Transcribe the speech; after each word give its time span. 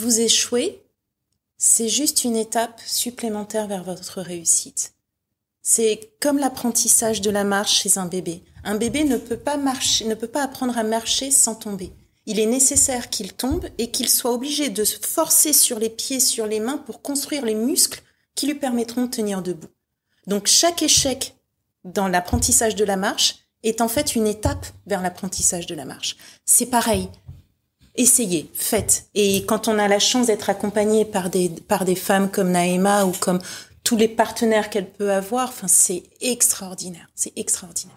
vous 0.00 0.20
échouez, 0.20 0.82
c'est 1.58 1.88
juste 1.88 2.24
une 2.24 2.36
étape 2.36 2.80
supplémentaire 2.86 3.66
vers 3.66 3.84
votre 3.84 4.22
réussite. 4.22 4.94
C'est 5.62 6.12
comme 6.20 6.38
l'apprentissage 6.38 7.20
de 7.20 7.30
la 7.30 7.44
marche 7.44 7.82
chez 7.82 7.98
un 7.98 8.06
bébé. 8.06 8.42
Un 8.64 8.76
bébé 8.76 9.04
ne 9.04 9.18
peut 9.18 9.36
pas 9.36 9.58
marcher, 9.58 10.06
ne 10.06 10.14
peut 10.14 10.26
pas 10.26 10.42
apprendre 10.42 10.78
à 10.78 10.84
marcher 10.84 11.30
sans 11.30 11.54
tomber. 11.54 11.92
Il 12.24 12.40
est 12.40 12.46
nécessaire 12.46 13.10
qu'il 13.10 13.34
tombe 13.34 13.68
et 13.76 13.90
qu'il 13.90 14.08
soit 14.08 14.32
obligé 14.32 14.70
de 14.70 14.84
se 14.84 14.98
forcer 15.06 15.52
sur 15.52 15.78
les 15.78 15.90
pieds, 15.90 16.20
sur 16.20 16.46
les 16.46 16.60
mains 16.60 16.78
pour 16.78 17.02
construire 17.02 17.44
les 17.44 17.54
muscles 17.54 18.02
qui 18.34 18.46
lui 18.46 18.54
permettront 18.54 19.04
de 19.04 19.10
tenir 19.10 19.42
debout. 19.42 19.68
Donc 20.26 20.46
chaque 20.46 20.82
échec 20.82 21.36
dans 21.84 22.08
l'apprentissage 22.08 22.74
de 22.74 22.84
la 22.84 22.96
marche 22.96 23.36
est 23.62 23.82
en 23.82 23.88
fait 23.88 24.14
une 24.14 24.26
étape 24.26 24.66
vers 24.86 25.02
l'apprentissage 25.02 25.66
de 25.66 25.74
la 25.74 25.84
marche. 25.84 26.16
C'est 26.46 26.66
pareil. 26.66 27.10
Essayez, 28.00 28.50
faites. 28.54 29.10
Et 29.14 29.44
quand 29.44 29.68
on 29.68 29.78
a 29.78 29.86
la 29.86 29.98
chance 29.98 30.28
d'être 30.28 30.48
accompagné 30.48 31.04
par 31.04 31.28
des, 31.28 31.50
par 31.50 31.84
des 31.84 31.94
femmes 31.94 32.30
comme 32.30 32.50
Naïma 32.50 33.04
ou 33.04 33.12
comme 33.12 33.40
tous 33.84 33.98
les 33.98 34.08
partenaires 34.08 34.70
qu'elle 34.70 34.90
peut 34.90 35.12
avoir, 35.12 35.50
enfin, 35.50 35.68
c'est 35.68 36.04
extraordinaire. 36.22 37.10
C'est 37.14 37.34
extraordinaire. 37.36 37.96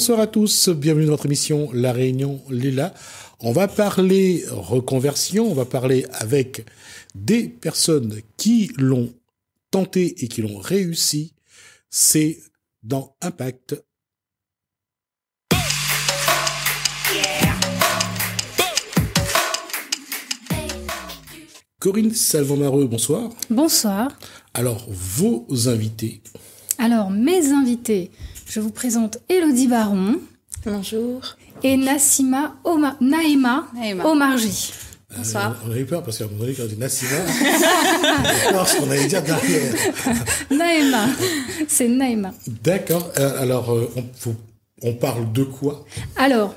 Bonsoir 0.00 0.20
à 0.20 0.26
tous, 0.26 0.70
bienvenue 0.70 1.04
dans 1.04 1.12
votre 1.12 1.26
émission 1.26 1.68
La 1.74 1.92
Réunion 1.92 2.40
Lila. 2.48 2.94
On 3.38 3.52
va 3.52 3.68
parler 3.68 4.46
reconversion, 4.48 5.50
on 5.50 5.52
va 5.52 5.66
parler 5.66 6.06
avec 6.12 6.64
des 7.14 7.50
personnes 7.50 8.22
qui 8.38 8.72
l'ont 8.78 9.12
tenté 9.70 10.24
et 10.24 10.28
qui 10.28 10.40
l'ont 10.40 10.56
réussi. 10.56 11.34
C'est 11.90 12.38
dans 12.82 13.14
Impact. 13.20 13.84
Corinne 21.78 22.14
Salvamareux, 22.14 22.86
bonsoir. 22.86 23.28
Bonsoir. 23.50 24.18
Alors, 24.54 24.86
vos 24.88 25.46
invités. 25.68 26.22
Alors, 26.78 27.10
mes 27.10 27.52
invités, 27.52 28.10
je 28.50 28.58
vous 28.58 28.72
présente 28.72 29.18
Elodie 29.28 29.68
Baron. 29.68 30.16
Bonjour. 30.66 31.36
Et 31.62 31.76
Nassima 31.76 32.56
Oma, 32.64 32.96
Naïma, 33.00 33.68
Omarji. 34.04 34.72
Bonsoir. 35.16 35.52
Euh, 35.52 35.68
on 35.68 35.70
a 35.70 35.78
eu 35.78 35.84
peur 35.84 36.02
parce 36.02 36.18
qu'à 36.18 36.24
un 36.24 36.26
moment 36.26 36.40
donné, 36.40 36.54
quand 36.54 36.64
on 36.64 36.66
dit 36.66 36.76
Nassima, 36.76 37.12
on 38.52 38.64
ce 38.64 38.76
qu'on 38.76 38.90
allait 38.90 39.06
dire 39.06 39.22
derrière. 39.22 39.72
Naïma. 40.50 41.06
C'est 41.68 41.86
Naïma. 41.86 42.32
D'accord. 42.64 43.08
Euh, 43.18 43.40
alors, 43.40 43.70
euh, 43.70 43.88
on, 43.94 44.34
on, 44.82 44.94
parle 44.94 45.30
de 45.30 45.44
quoi? 45.44 45.84
Alors, 46.16 46.56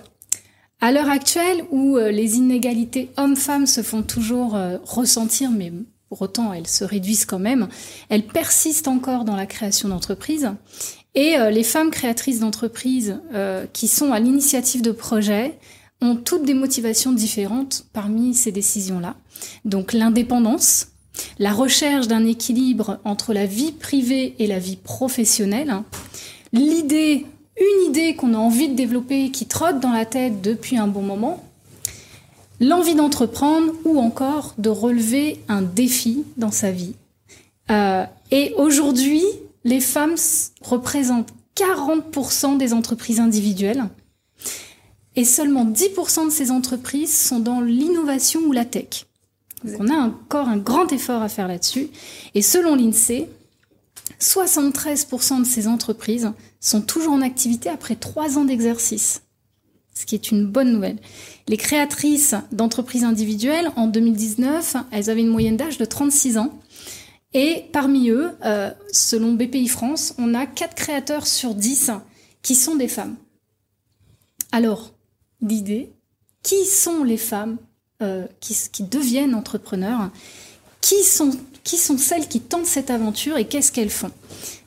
à 0.81 0.91
l'heure 0.91 1.11
actuelle 1.11 1.63
où 1.69 1.97
les 1.97 2.37
inégalités 2.37 3.11
hommes-femmes 3.17 3.67
se 3.67 3.83
font 3.83 4.01
toujours 4.01 4.57
ressentir, 4.83 5.51
mais 5.51 5.71
pour 6.09 6.23
autant 6.23 6.53
elles 6.53 6.67
se 6.67 6.83
réduisent 6.83 7.25
quand 7.25 7.39
même, 7.39 7.67
elles 8.09 8.25
persistent 8.25 8.87
encore 8.87 9.25
dans 9.25 9.35
la 9.35 9.45
création 9.45 9.89
d'entreprises. 9.89 10.49
Et 11.15 11.37
euh, 11.37 11.49
les 11.51 11.63
femmes 11.63 11.91
créatrices 11.91 12.39
d'entreprises 12.39 13.19
euh, 13.33 13.65
qui 13.71 13.87
sont 13.87 14.11
à 14.11 14.19
l'initiative 14.19 14.81
de 14.81 14.91
projets 14.91 15.57
ont 16.01 16.15
toutes 16.15 16.43
des 16.43 16.53
motivations 16.53 17.11
différentes 17.11 17.85
parmi 17.93 18.33
ces 18.33 18.51
décisions-là. 18.51 19.15
Donc 19.63 19.93
l'indépendance, 19.93 20.87
la 21.39 21.53
recherche 21.53 22.07
d'un 22.07 22.25
équilibre 22.25 22.99
entre 23.03 23.33
la 23.33 23.45
vie 23.45 23.71
privée 23.71 24.35
et 24.39 24.47
la 24.47 24.59
vie 24.59 24.75
professionnelle, 24.75 25.73
l'idée, 26.51 27.25
une 27.57 27.89
idée 27.89 28.15
qu'on 28.15 28.33
a 28.33 28.37
envie 28.37 28.69
de 28.69 28.75
développer 28.75 29.29
qui 29.29 29.45
trotte 29.45 29.79
dans 29.79 29.91
la 29.91 30.05
tête 30.05 30.41
depuis 30.41 30.77
un 30.77 30.87
bon 30.87 31.03
moment, 31.03 31.43
l'envie 32.59 32.95
d'entreprendre 32.95 33.73
ou 33.85 33.99
encore 33.99 34.55
de 34.57 34.69
relever 34.69 35.39
un 35.47 35.61
défi 35.61 36.23
dans 36.37 36.51
sa 36.51 36.71
vie. 36.71 36.95
Euh, 37.71 38.05
et 38.31 38.53
aujourd'hui, 38.57 39.23
les 39.63 39.79
femmes 39.79 40.15
représentent 40.61 41.33
40% 41.55 42.57
des 42.57 42.73
entreprises 42.73 43.19
individuelles 43.19 43.85
et 45.15 45.25
seulement 45.25 45.65
10% 45.65 46.25
de 46.25 46.31
ces 46.31 46.51
entreprises 46.51 47.15
sont 47.15 47.39
dans 47.39 47.61
l'innovation 47.61 48.41
ou 48.41 48.51
la 48.51 48.65
tech. 48.65 49.05
On 49.79 49.89
a 49.89 49.95
encore 49.95 50.49
un 50.49 50.57
grand 50.57 50.91
effort 50.91 51.21
à 51.21 51.29
faire 51.29 51.47
là-dessus. 51.47 51.87
Et 52.33 52.41
selon 52.41 52.75
l'INSEE, 52.75 53.29
73% 54.19 55.39
de 55.39 55.45
ces 55.45 55.67
entreprises 55.67 56.31
sont 56.59 56.81
toujours 56.81 57.13
en 57.13 57.21
activité 57.21 57.69
après 57.69 57.95
trois 57.95 58.37
ans 58.37 58.45
d'exercice, 58.45 59.21
ce 59.93 60.05
qui 60.05 60.15
est 60.15 60.31
une 60.31 60.45
bonne 60.45 60.71
nouvelle. 60.71 60.97
Les 61.47 61.57
créatrices 61.57 62.35
d'entreprises 62.51 63.03
individuelles, 63.03 63.71
en 63.75 63.87
2019, 63.87 64.77
elles 64.91 65.09
avaient 65.09 65.21
une 65.21 65.27
moyenne 65.27 65.57
d'âge 65.57 65.77
de 65.77 65.85
36 65.85 66.37
ans 66.37 66.53
et 67.33 67.65
parmi 67.71 68.09
eux, 68.09 68.31
euh, 68.45 68.71
selon 68.91 69.33
BPI 69.33 69.67
France, 69.67 70.13
on 70.17 70.33
a 70.33 70.45
4 70.45 70.75
créateurs 70.75 71.27
sur 71.27 71.55
10 71.55 71.91
qui 72.41 72.55
sont 72.55 72.75
des 72.75 72.87
femmes. 72.87 73.15
Alors, 74.51 74.93
l'idée, 75.41 75.93
qui 76.43 76.65
sont 76.65 77.03
les 77.03 77.17
femmes 77.17 77.57
euh, 78.01 78.25
qui, 78.39 78.83
deviennent 78.83 79.33
entrepreneurs 79.33 80.11
qui 80.81 81.03
sont, 81.03 81.31
celles 81.63 82.27
qui 82.27 82.41
tentent 82.41 82.65
cette 82.65 82.91
aventure 82.91 83.37
et 83.37 83.45
qu'est-ce 83.45 83.71
qu'elles 83.71 83.89
font? 83.89 84.11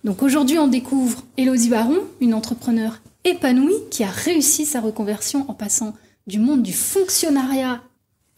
Donc 0.03 0.22
aujourd'hui, 0.22 0.59
on 0.59 0.69
découvre 0.69 1.22
Elodie 1.37 1.69
Baron, 1.69 2.00
une 2.21 2.34
entrepreneur 2.34 3.00
épanouie 3.25 3.75
qui 3.91 4.03
a 4.03 4.10
réussi 4.10 4.65
sa 4.65 4.81
reconversion 4.81 5.44
en 5.48 5.54
passant 5.54 5.94
du 6.27 6.38
monde 6.38 6.62
du 6.62 6.72
fonctionnariat 6.72 7.83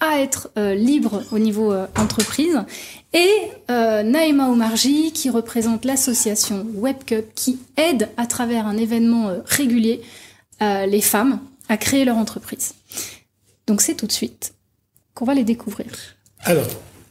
à 0.00 0.20
être 0.20 0.50
euh, 0.56 0.75
libre 0.75 1.25
au 1.32 1.38
niveau 1.38 1.72
euh, 1.72 1.86
entreprise, 1.97 2.59
et 3.12 3.31
euh, 3.70 4.03
Naïma 4.03 4.48
Omarji 4.48 5.12
qui 5.12 5.31
représente 5.31 5.84
l'association 5.84 6.66
WebCup 6.75 7.34
qui 7.34 7.59
aide 7.76 8.09
à 8.16 8.26
travers 8.26 8.66
un 8.66 8.76
événement 8.76 9.28
euh, 9.28 9.38
régulier 9.44 10.00
les 10.60 11.00
femmes 11.00 11.38
à 11.69 11.76
créer 11.76 12.04
leur 12.04 12.16
entreprise. 12.16 12.75
Donc 13.69 13.81
c'est 13.81 13.94
tout 13.94 14.09
de 14.09 14.12
suite 14.12 14.54
qu'on 15.14 15.25
va 15.25 15.34
les 15.34 15.44
découvrir. 15.44 15.86
Alors, 16.41 16.66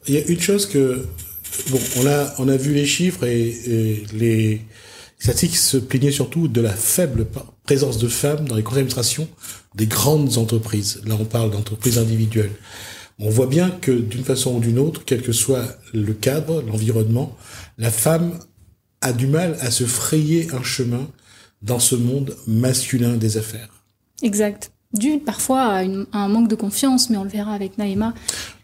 il 0.06 0.16
y 0.16 0.18
a 0.18 0.26
une 0.28 0.42
chose 0.42 0.66
que 0.66 1.08
bon, 1.70 1.80
on 1.96 2.06
a 2.08 2.34
on 2.40 2.50
a 2.50 2.58
vu 2.58 2.74
les 2.74 2.86
chiffres 2.86 3.24
et, 3.24 3.48
et 3.48 4.04
les 4.12 4.62
statistiques 5.18 5.58
se 5.58 5.78
plaignaient 5.78 6.12
surtout 6.12 6.48
de 6.48 6.62
la 6.62 6.74
faible 6.74 7.28
présence 7.64 7.98
de 7.98 8.08
femmes 8.08 8.48
dans 8.48 8.56
les 8.56 8.64
conseils 8.64 8.84
d'administration 8.84 9.28
des 9.76 9.88
grandes 9.88 10.38
entreprises. 10.38 11.02
Là, 11.06 11.16
on 11.20 11.26
parle 11.26 11.52
d'entreprises 11.52 11.98
individuelles. 11.98 12.56
On 13.20 13.30
voit 13.30 13.48
bien 13.48 13.72
que 13.72 13.92
d'une 13.92 14.24
façon 14.24 14.56
ou 14.56 14.60
d'une 14.60 14.78
autre, 14.78 15.02
quel 15.06 15.22
que 15.22 15.32
soit 15.32 15.66
le 15.94 16.14
cadre, 16.14 16.62
l'environnement, 16.62 17.36
la 17.78 17.90
femme 17.90 18.40
a 19.02 19.12
du 19.12 19.28
mal 19.28 19.58
à 19.62 19.72
se 19.72 19.86
frayer 19.86 20.50
un 20.54 20.64
chemin 20.64 21.08
dans 21.62 21.80
ce 21.80 21.96
monde 21.96 22.36
masculin 22.46 23.18
des 23.18 23.38
affaires. 23.38 23.70
Exact. 24.22 24.72
Dû 24.94 25.20
parfois 25.20 25.62
à, 25.62 25.84
un 26.14 26.28
manque 26.28 26.48
de 26.48 26.56
confiance, 26.56 27.10
mais 27.10 27.18
on 27.18 27.24
le 27.24 27.30
verra 27.30 27.54
avec 27.54 27.78
Naïma. 27.78 28.14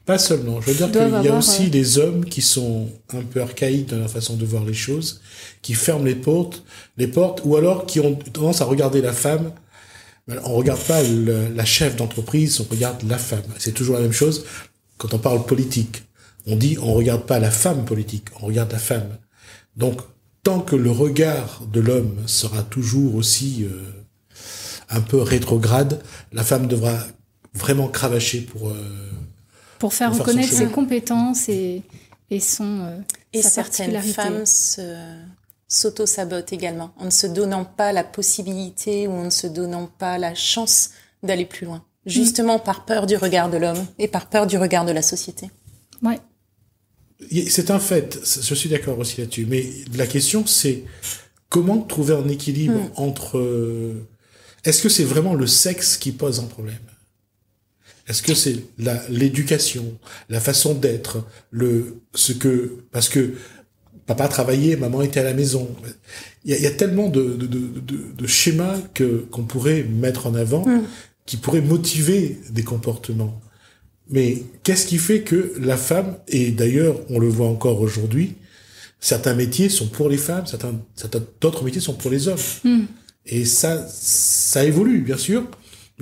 Pas 0.06 0.18
seulement. 0.18 0.60
Je 0.60 0.72
veux 0.72 0.76
dire 0.76 0.92
qu'il 0.92 1.24
y 1.24 1.30
a 1.30 1.38
aussi 1.38 1.68
euh, 1.68 1.70
des 1.70 1.98
hommes 1.98 2.26
qui 2.26 2.42
sont 2.42 2.90
un 3.14 3.22
peu 3.22 3.42
archaïques 3.42 3.90
dans 3.90 4.00
la 4.00 4.10
façon 4.10 4.36
de 4.36 4.46
voir 4.46 4.66
les 4.66 4.74
choses, 4.74 5.22
qui 5.62 5.74
ferment 5.74 6.04
les 6.04 6.16
portes, 6.16 6.64
les 6.98 7.08
portes, 7.08 7.42
ou 7.46 7.56
alors 7.56 7.86
qui 7.86 8.02
ont 8.02 8.16
tendance 8.16 8.62
à 8.62 8.66
regarder 8.66 9.02
la 9.02 9.14
femme. 9.14 9.52
On 10.28 10.56
regarde 10.56 10.82
pas 10.82 11.02
la 11.04 11.66
chef 11.66 11.96
d'entreprise, 11.96 12.60
on 12.60 12.66
regarde 12.70 13.04
la 13.08 13.18
femme. 13.18 13.44
C'est 13.60 13.74
toujours 13.74 13.96
la 13.96 14.02
même 14.02 14.14
chose 14.14 14.46
quand 14.98 15.14
on 15.14 15.20
parle 15.20 15.46
politique. 15.46 16.04
On 16.46 16.56
dit 16.58 16.78
on 16.82 16.94
regarde 16.94 17.26
pas 17.26 17.40
la 17.40 17.52
femme 17.52 17.86
politique, 17.86 18.26
on 18.42 18.48
regarde 18.48 18.72
la 18.72 18.80
femme. 18.80 19.18
Donc 19.78 20.02
tant 20.44 20.60
que 20.60 20.76
le 20.76 20.92
regard 20.92 21.62
de 21.72 21.80
l'homme 21.80 22.16
sera 22.26 22.64
toujours 22.64 23.16
aussi 23.16 23.64
euh, 23.64 24.04
un 24.90 25.02
peu 25.02 25.22
rétrograde, 25.22 26.02
la 26.34 26.44
femme 26.44 26.68
devra 26.68 26.98
vraiment 27.54 27.88
cravacher 27.88 28.42
pour 28.42 28.70
euh, 28.70 28.74
pour 29.84 29.94
faire 29.94 30.18
reconnaître 30.18 30.54
ses 30.54 30.68
compétences 30.68 31.50
et, 31.50 31.82
et 32.32 32.40
son 32.40 32.80
euh, 32.84 33.02
et 33.34 33.42
certaines 33.42 34.02
femmes 34.02 34.46
s'auto-sabotent 35.68 36.54
également 36.54 36.94
en 36.98 37.06
ne 37.06 37.10
se 37.10 37.28
donnant 37.28 37.66
pas 37.66 37.92
la 37.92 38.06
possibilité 38.06 39.08
ou 39.08 39.12
en 39.12 39.26
ne 39.26 39.30
se 39.30 39.46
donnant 39.46 39.88
pas 39.88 40.18
la 40.18 40.36
chance 40.36 40.92
d'aller 41.22 41.44
plus 41.44 41.66
loin, 41.66 41.84
justement 42.06 42.60
par 42.60 42.86
peur 42.86 43.08
du 43.08 43.18
regard 43.18 43.50
de 43.50 43.58
l'homme 43.58 43.86
et 44.00 44.08
par 44.08 44.30
peur 44.30 44.48
du 44.48 44.58
regard 44.58 44.86
de 44.86 44.94
la 44.94 45.02
société. 45.02 45.52
Ouais. 46.02 46.22
c'est 47.50 47.70
un 47.70 47.80
fait, 47.80 48.20
je 48.24 48.56
suis 48.56 48.70
d'accord 48.70 48.98
aussi 49.00 49.20
là-dessus. 49.20 49.46
Mais 49.50 49.66
la 49.98 50.08
question, 50.08 50.46
c'est 50.46 50.86
comment 51.50 51.82
trouver 51.82 52.14
un 52.14 52.30
équilibre 52.30 52.80
hmm. 52.80 52.92
entre. 52.96 53.38
Euh, 53.38 54.08
est-ce 54.64 54.82
que 54.82 54.88
c'est 54.88 55.04
vraiment 55.04 55.34
le 55.34 55.46
sexe 55.46 55.98
qui 55.98 56.14
pose 56.14 56.40
un 56.40 56.46
problème? 56.46 56.80
Est-ce 58.08 58.22
que 58.22 58.34
c'est 58.34 58.58
l'éducation, 59.10 59.98
la, 60.30 60.40
façon 60.42 60.74
d'être, 60.74 61.26
le 61.52 62.02
ce 62.14 62.34
que 62.34 62.80
parce 62.92 63.08
que 63.08 63.36
papa 64.06 64.28
travaillait, 64.28 64.76
maman 64.76 65.02
était 65.02 65.22
à 65.22 65.24
la 65.24 65.34
maison. 65.34 65.74
Il 66.44 66.54
y 66.54 66.66
a, 66.66 66.72
tellement 66.72 67.08
de, 67.08 67.38
de, 67.38 68.28
schémas 68.28 68.78
que 68.94 69.26
qu'on 69.32 69.44
pourrait 69.44 69.84
mettre 69.84 70.28
en 70.28 70.36
avant, 70.36 70.66
hmm. 70.66 70.84
qui 71.26 71.38
pourraient 71.38 71.62
motiver 71.62 72.38
des 72.50 72.64
comportements. 72.64 73.40
Mais 74.10 74.44
qu'est-ce 74.64 74.86
qui 74.86 74.98
fait 74.98 75.22
que 75.22 75.54
la 75.58 75.78
femme, 75.78 76.18
et 76.28 76.52
d'ailleurs 76.52 77.00
on 77.10 77.20
le 77.20 77.30
voit 77.30 77.48
encore 77.48 77.80
aujourd'hui, 77.80 78.36
certains 79.00 79.34
métiers 79.34 79.70
sont 79.70 79.88
pour 79.88 80.10
les 80.10 80.18
femmes, 80.18 80.46
certains, 80.46 80.76
certains 80.96 81.24
d'autres 81.40 81.64
métiers 81.64 81.82
sont 81.82 81.94
pour 81.94 82.12
les 82.12 82.28
hommes. 82.28 82.38
Hmm. 82.66 82.84
Et 83.26 83.46
ça, 83.46 83.88
ça 83.88 84.66
évolue 84.66 85.00
bien 85.00 85.18
sûr, 85.18 85.48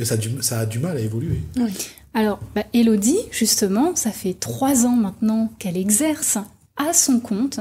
mais 0.01 0.05
ça, 0.05 0.15
ça 0.41 0.59
a 0.61 0.65
du 0.65 0.79
mal 0.79 0.97
à 0.97 0.99
évoluer. 0.99 1.43
Oui. 1.57 1.71
Alors, 2.15 2.39
bah, 2.55 2.63
Elodie, 2.73 3.19
justement, 3.29 3.95
ça 3.95 4.09
fait 4.09 4.33
trois 4.33 4.87
ans 4.87 4.95
maintenant 4.95 5.53
qu'elle 5.59 5.77
exerce 5.77 6.39
à 6.75 6.91
son 6.91 7.19
compte 7.19 7.59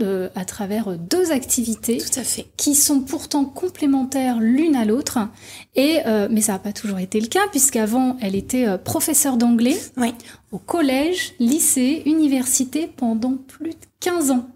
euh, 0.00 0.28
à 0.36 0.44
travers 0.44 0.96
deux 0.96 1.32
activités 1.32 1.98
Tout 1.98 2.20
à 2.20 2.22
fait. 2.22 2.46
qui 2.56 2.76
sont 2.76 3.00
pourtant 3.00 3.44
complémentaires 3.44 4.38
l'une 4.38 4.76
à 4.76 4.84
l'autre. 4.84 5.18
Et 5.74 5.98
euh, 6.06 6.28
mais 6.30 6.40
ça 6.40 6.52
n'a 6.52 6.60
pas 6.60 6.72
toujours 6.72 7.00
été 7.00 7.20
le 7.20 7.26
cas 7.26 7.48
puisqu'avant 7.50 8.16
elle 8.20 8.36
était 8.36 8.68
euh, 8.68 8.78
professeure 8.78 9.36
d'anglais 9.36 9.76
oui. 9.96 10.14
au 10.52 10.58
collège, 10.58 11.34
lycée, 11.40 12.04
université 12.06 12.88
pendant 12.96 13.34
plus 13.36 13.70
de 13.70 13.76
15 13.98 14.30
ans. 14.30 14.48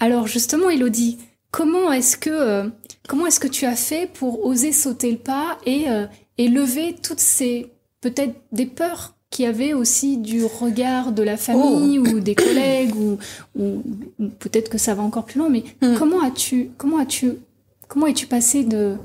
Alors 0.00 0.26
justement, 0.26 0.70
Elodie, 0.70 1.18
comment 1.52 1.92
est-ce 1.92 2.16
que 2.16 2.68
comment 3.08 3.26
est-ce 3.26 3.38
que 3.38 3.46
tu 3.46 3.64
as 3.64 3.76
fait 3.76 4.10
pour 4.12 4.44
oser 4.44 4.72
sauter 4.72 5.12
le 5.12 5.18
pas 5.18 5.58
et 5.64 5.86
et 6.38 6.48
lever 6.48 6.96
toutes 7.00 7.20
ces 7.20 7.70
peut-être 8.00 8.34
des 8.50 8.66
peurs 8.66 9.14
qui 9.32 9.46
avait 9.46 9.72
aussi 9.72 10.18
du 10.18 10.44
regard 10.44 11.10
de 11.10 11.22
la 11.22 11.38
famille 11.38 11.98
oh. 11.98 12.06
ou 12.06 12.20
des 12.20 12.34
collègues 12.34 12.94
ou, 12.94 13.18
ou, 13.58 13.82
peut-être 14.38 14.68
que 14.68 14.76
ça 14.76 14.94
va 14.94 15.02
encore 15.02 15.24
plus 15.24 15.38
loin. 15.38 15.48
Mais 15.48 15.64
hmm. 15.80 15.96
comment 15.96 16.20
as-tu 16.22 16.70
comment 16.76 16.98
as-tu 16.98 17.38
comment 17.88 18.06
es-tu 18.06 18.26
passé 18.26 18.62
de, 18.62 18.96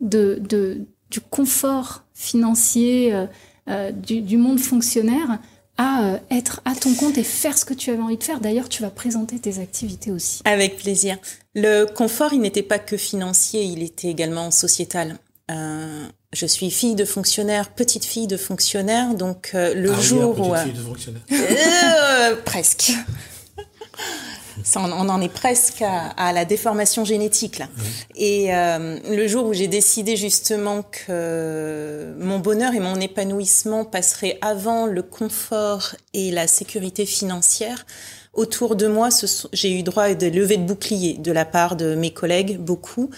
de, 0.00 0.42
de 0.46 0.82
du 1.10 1.20
confort 1.20 2.04
financier 2.12 3.14
euh, 3.14 3.26
euh, 3.68 3.92
du, 3.92 4.20
du, 4.20 4.36
monde 4.36 4.58
fonctionnaire 4.58 5.38
à 5.78 6.04
euh, 6.04 6.18
être 6.30 6.60
à 6.64 6.74
ton 6.74 6.92
compte 6.94 7.16
et 7.16 7.24
faire 7.24 7.56
ce 7.56 7.64
que 7.64 7.74
tu 7.74 7.90
avais 7.90 8.02
envie 8.02 8.18
de 8.18 8.24
faire. 8.24 8.40
D'ailleurs, 8.40 8.68
tu 8.68 8.82
vas 8.82 8.90
présenter 8.90 9.38
tes 9.38 9.60
activités 9.60 10.10
aussi. 10.10 10.42
Avec 10.44 10.76
plaisir. 10.76 11.16
Le 11.54 11.86
confort, 11.86 12.32
il 12.32 12.40
n'était 12.40 12.62
pas 12.62 12.78
que 12.78 12.96
financier, 12.96 13.62
il 13.62 13.82
était 13.82 14.08
également 14.08 14.50
sociétal. 14.50 15.18
Euh, 15.50 16.06
je 16.34 16.46
suis 16.46 16.70
fille 16.70 16.94
de 16.94 17.06
fonctionnaire, 17.06 17.70
petite 17.70 18.04
fille 18.04 18.26
de 18.26 18.36
fonctionnaire, 18.36 19.14
donc 19.14 19.52
euh, 19.54 19.72
le 19.74 19.92
ah 19.92 20.00
jour 20.00 20.38
où... 20.38 20.54
Euh, 20.54 20.62
fille 20.62 20.72
de 20.72 20.82
fonctionnaire. 20.82 21.22
Euh, 21.32 22.36
presque. 22.44 22.92
Ça, 24.68 24.80
on, 24.80 25.08
en 25.08 25.20
est 25.22 25.32
presque 25.32 25.82
à, 25.82 26.32
la 26.34 26.44
déformation 26.44 27.02
génétique 27.02 27.58
là. 27.58 27.68
Et 28.16 28.50
le 28.50 29.26
jour 29.26 29.46
où 29.46 29.54
j'ai 29.54 29.66
décidé 29.66 30.14
justement 30.14 30.82
que 30.82 32.14
mon 32.18 32.38
bonheur 32.38 32.74
et 32.74 32.80
mon 32.80 33.00
épanouissement 33.00 33.86
passeraient 33.86 34.38
avant 34.42 34.84
le 34.84 35.02
confort 35.02 35.94
et 36.12 36.30
la 36.30 36.46
sécurité 36.46 37.06
financière, 37.06 37.86
autour 38.38 38.76
de 38.76 38.86
moi, 38.86 39.08
j'ai 39.52 39.78
eu 39.78 39.82
droit 39.82 40.04
à 40.04 40.14
des 40.14 40.30
levées 40.30 40.56
de 40.56 40.64
boucliers 40.64 41.14
de 41.14 41.32
la 41.32 41.44
part 41.44 41.76
de 41.76 41.94
mes 41.94 42.12
collègues, 42.12 42.58
beaucoup, 42.58 43.10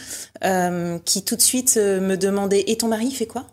euh, 0.44 0.98
qui 1.04 1.24
tout 1.24 1.36
de 1.36 1.42
suite 1.42 1.74
euh, 1.76 2.00
me 2.00 2.16
demandaient 2.16 2.64
Et 2.68 2.78
ton 2.78 2.88
mari 2.88 3.10
fait 3.10 3.26
quoi? 3.26 3.46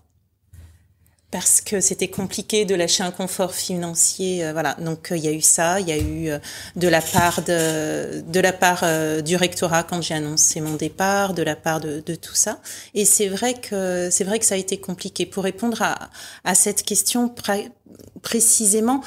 Parce 1.32 1.62
que 1.62 1.82
c'était 1.82 2.08
compliqué 2.08 2.66
de 2.66 2.74
lâcher 2.74 3.04
un 3.04 3.12
confort 3.12 3.54
financier, 3.54 4.46
euh, 4.46 4.54
voilà. 4.54 4.76
Donc 4.76 5.10
il 5.12 5.18
y 5.18 5.28
a 5.28 5.32
eu 5.32 5.42
ça, 5.42 5.80
il 5.80 5.88
y 5.88 5.92
a 5.92 5.98
eu 5.98 6.30
de 6.76 6.88
la 6.88 7.02
part 7.02 7.42
de, 7.44 8.22
de 8.22 8.40
la 8.40 8.54
part 8.54 8.84
du 9.24 9.36
rectorat 9.36 9.84
quand 9.84 10.02
j'ai 10.02 10.14
annoncé 10.14 10.62
mon 10.62 10.76
départ, 10.76 11.34
de 11.34 11.44
la 11.44 11.56
part 11.56 11.80
de, 11.80 12.00
de 12.00 12.16
tout 12.16 12.36
ça. 12.36 12.60
Et 12.94 13.06
c'est 13.06 13.28
vrai 13.28 13.54
que 13.56 14.10
c'est 14.12 14.24
vrai 14.24 14.40
que 14.40 14.46
ça 14.46 14.56
a 14.56 14.58
été 14.58 14.78
compliqué. 14.78 15.26
Pour 15.26 15.44
répondre 15.44 15.82
à, 15.82 16.10
à 16.44 16.56
cette 16.56 16.84
question 16.84 17.34
précisément, 18.22 19.02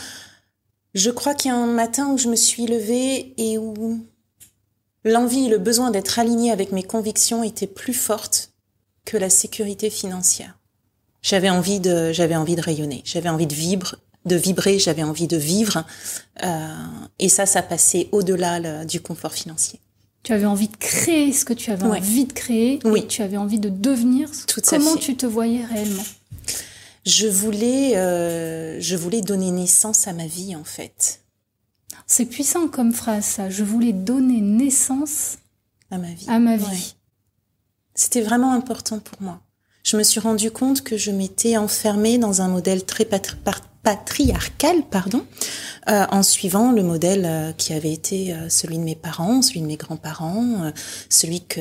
je 0.94 1.10
crois 1.10 1.34
qu'il 1.34 1.50
y 1.50 1.54
a 1.54 1.56
un 1.56 1.66
matin 1.66 2.08
où 2.08 2.18
je 2.18 2.28
me 2.28 2.36
suis 2.36 2.66
levée 2.66 3.34
et 3.38 3.58
où 3.58 4.04
l'envie 5.04 5.48
le 5.48 5.58
besoin 5.58 5.90
d'être 5.90 6.18
alignée 6.18 6.50
avec 6.50 6.72
mes 6.72 6.82
convictions 6.82 7.42
étaient 7.42 7.66
plus 7.66 7.94
fortes 7.94 8.52
que 9.04 9.16
la 9.16 9.30
sécurité 9.30 9.88
financière. 9.88 10.59
J'avais 11.22 11.50
envie 11.50 11.80
de, 11.80 12.12
j'avais 12.12 12.36
envie 12.36 12.56
de 12.56 12.62
rayonner, 12.62 13.02
j'avais 13.04 13.28
envie 13.28 13.46
de 13.46 13.54
vibrer, 13.54 13.96
de 14.24 14.36
vibrer, 14.36 14.78
j'avais 14.78 15.02
envie 15.02 15.26
de 15.26 15.36
vivre, 15.36 15.84
euh, 16.42 16.74
et 17.18 17.28
ça, 17.28 17.46
ça 17.46 17.62
passait 17.62 18.08
au-delà 18.12 18.84
du 18.84 19.00
confort 19.00 19.32
financier. 19.32 19.80
Tu 20.22 20.32
avais 20.32 20.46
envie 20.46 20.68
de 20.68 20.76
créer 20.76 21.32
ce 21.32 21.44
que 21.44 21.52
tu 21.52 21.70
avais 21.70 21.84
envie 21.84 22.26
de 22.26 22.32
créer, 22.32 22.78
oui. 22.84 23.06
tu 23.06 23.22
avais 23.22 23.36
envie 23.36 23.58
de 23.58 23.68
devenir 23.68 24.30
Tout 24.46 24.60
comment 24.66 24.96
tu 24.96 25.16
te 25.16 25.26
voyais 25.26 25.64
réellement 25.64 26.04
je 27.04 27.26
voulais, 27.26 27.96
euh, 27.96 28.80
je 28.80 28.96
voulais 28.96 29.22
donner 29.22 29.50
naissance 29.50 30.06
à 30.06 30.12
ma 30.12 30.26
vie 30.26 30.54
en 30.54 30.64
fait. 30.64 31.22
C'est 32.06 32.26
puissant 32.26 32.68
comme 32.68 32.92
phrase 32.92 33.24
ça. 33.24 33.50
Je 33.50 33.64
voulais 33.64 33.92
donner 33.92 34.40
naissance 34.40 35.38
à 35.90 35.98
ma 35.98 36.12
vie. 36.12 36.26
À 36.28 36.38
ma 36.38 36.56
vie. 36.56 36.94
C'était 37.94 38.20
vraiment 38.20 38.52
important 38.52 38.98
pour 38.98 39.20
moi. 39.22 39.40
Je 39.90 39.96
me 39.96 40.04
suis 40.04 40.20
rendu 40.20 40.52
compte 40.52 40.82
que 40.82 40.96
je 40.96 41.10
m'étais 41.10 41.56
enfermée 41.56 42.16
dans 42.16 42.42
un 42.42 42.48
modèle 42.48 42.84
très 42.84 43.04
patriarcal, 43.04 44.84
pardon, 44.88 45.26
euh, 45.88 46.06
en 46.12 46.22
suivant 46.22 46.70
le 46.70 46.84
modèle 46.84 47.24
euh, 47.26 47.50
qui 47.50 47.72
avait 47.72 47.92
été 47.92 48.32
euh, 48.32 48.48
celui 48.48 48.78
de 48.78 48.84
mes 48.84 48.94
parents, 48.94 49.42
celui 49.42 49.62
de 49.62 49.66
mes 49.66 49.76
grands-parents, 49.76 50.70
celui 51.08 51.40
que 51.40 51.60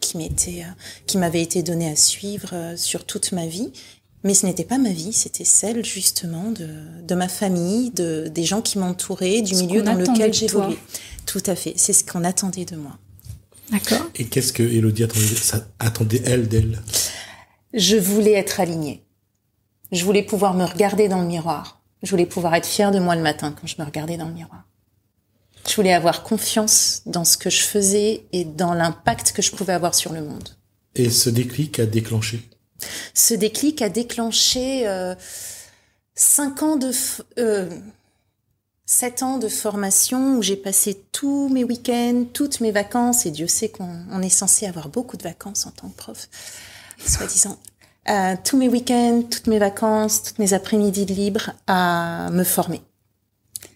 qui 0.00 0.16
m'était, 0.16 0.64
qui 1.06 1.18
m'avait 1.18 1.40
été 1.40 1.62
donné 1.62 1.88
à 1.88 1.94
suivre 1.94 2.74
sur 2.74 3.04
toute 3.04 3.30
ma 3.30 3.46
vie, 3.46 3.70
mais 4.24 4.34
ce 4.34 4.46
n'était 4.46 4.64
pas 4.64 4.78
ma 4.78 4.90
vie, 4.90 5.12
c'était 5.12 5.44
celle 5.44 5.84
justement 5.84 6.50
de, 6.50 6.66
de 7.06 7.14
ma 7.14 7.28
famille, 7.28 7.92
de, 7.92 8.26
des 8.26 8.42
gens 8.42 8.60
qui 8.60 8.78
m'entouraient, 8.78 9.40
du 9.40 9.54
milieu 9.54 9.82
dans 9.82 9.94
lequel 9.94 10.34
j'évoluais. 10.34 10.78
Tout 11.26 11.44
à 11.46 11.54
fait, 11.54 11.74
c'est 11.76 11.92
ce 11.92 12.02
qu'on 12.02 12.24
attendait 12.24 12.64
de 12.64 12.74
moi. 12.74 12.98
D'accord. 13.70 14.10
Et 14.16 14.24
qu'est-ce 14.24 14.52
que 14.52 14.64
Elodie 14.64 15.04
attendait, 15.04 15.62
attendait 15.78 16.22
elle 16.24 16.48
d'elle? 16.48 16.80
Je 17.74 17.96
voulais 17.96 18.32
être 18.32 18.60
alignée. 18.60 19.04
Je 19.92 20.04
voulais 20.04 20.22
pouvoir 20.22 20.54
me 20.54 20.64
regarder 20.64 21.08
dans 21.08 21.20
le 21.20 21.26
miroir. 21.26 21.80
Je 22.02 22.10
voulais 22.10 22.26
pouvoir 22.26 22.54
être 22.54 22.66
fière 22.66 22.90
de 22.90 22.98
moi 22.98 23.16
le 23.16 23.22
matin 23.22 23.54
quand 23.58 23.66
je 23.66 23.76
me 23.78 23.84
regardais 23.84 24.16
dans 24.16 24.28
le 24.28 24.34
miroir. 24.34 24.64
Je 25.68 25.74
voulais 25.74 25.92
avoir 25.92 26.22
confiance 26.22 27.02
dans 27.06 27.24
ce 27.24 27.36
que 27.36 27.50
je 27.50 27.62
faisais 27.62 28.24
et 28.32 28.44
dans 28.44 28.74
l'impact 28.74 29.32
que 29.32 29.42
je 29.42 29.50
pouvais 29.52 29.72
avoir 29.72 29.94
sur 29.94 30.12
le 30.12 30.22
monde. 30.22 30.48
Et 30.94 31.10
ce 31.10 31.30
déclic 31.30 31.78
a 31.78 31.86
déclenché? 31.86 32.48
Ce 33.12 33.34
déclic 33.34 33.82
a 33.82 33.88
déclenché 33.88 34.88
euh, 34.88 35.14
cinq 36.14 36.62
ans 36.62 36.76
de 36.76 36.90
euh, 37.38 37.68
sept 38.86 39.22
ans 39.22 39.38
de 39.38 39.48
formation 39.48 40.36
où 40.36 40.42
j'ai 40.42 40.56
passé 40.56 41.02
tous 41.12 41.48
mes 41.48 41.64
week-ends, 41.64 42.24
toutes 42.32 42.60
mes 42.60 42.72
vacances, 42.72 43.26
et 43.26 43.30
Dieu 43.30 43.46
sait 43.46 43.68
qu'on 43.68 44.22
est 44.22 44.30
censé 44.30 44.66
avoir 44.66 44.88
beaucoup 44.88 45.16
de 45.16 45.22
vacances 45.22 45.66
en 45.66 45.70
tant 45.70 45.88
que 45.88 45.96
prof, 45.96 46.28
soi-disant. 47.04 47.58
Euh, 48.08 48.36
tous 48.42 48.56
mes 48.56 48.68
week-ends, 48.68 49.22
toutes 49.30 49.48
mes 49.48 49.58
vacances, 49.58 50.22
toutes 50.22 50.38
mes 50.38 50.54
après-midi 50.54 51.04
de 51.04 51.12
libre 51.12 51.50
à 51.66 52.30
me 52.30 52.42
former, 52.42 52.80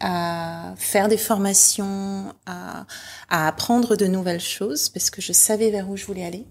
à 0.01 0.73
faire 0.77 1.09
des 1.09 1.19
formations, 1.19 2.35
à, 2.47 2.87
à 3.29 3.47
apprendre 3.47 3.95
de 3.95 4.07
nouvelles 4.07 4.41
choses 4.41 4.89
parce 4.89 5.11
que 5.11 5.21
je 5.21 5.33
savais 5.33 5.71
vers 5.71 5.91
où 5.91 5.97
je 5.97 6.07
voulais 6.07 6.25
aller. 6.25 6.47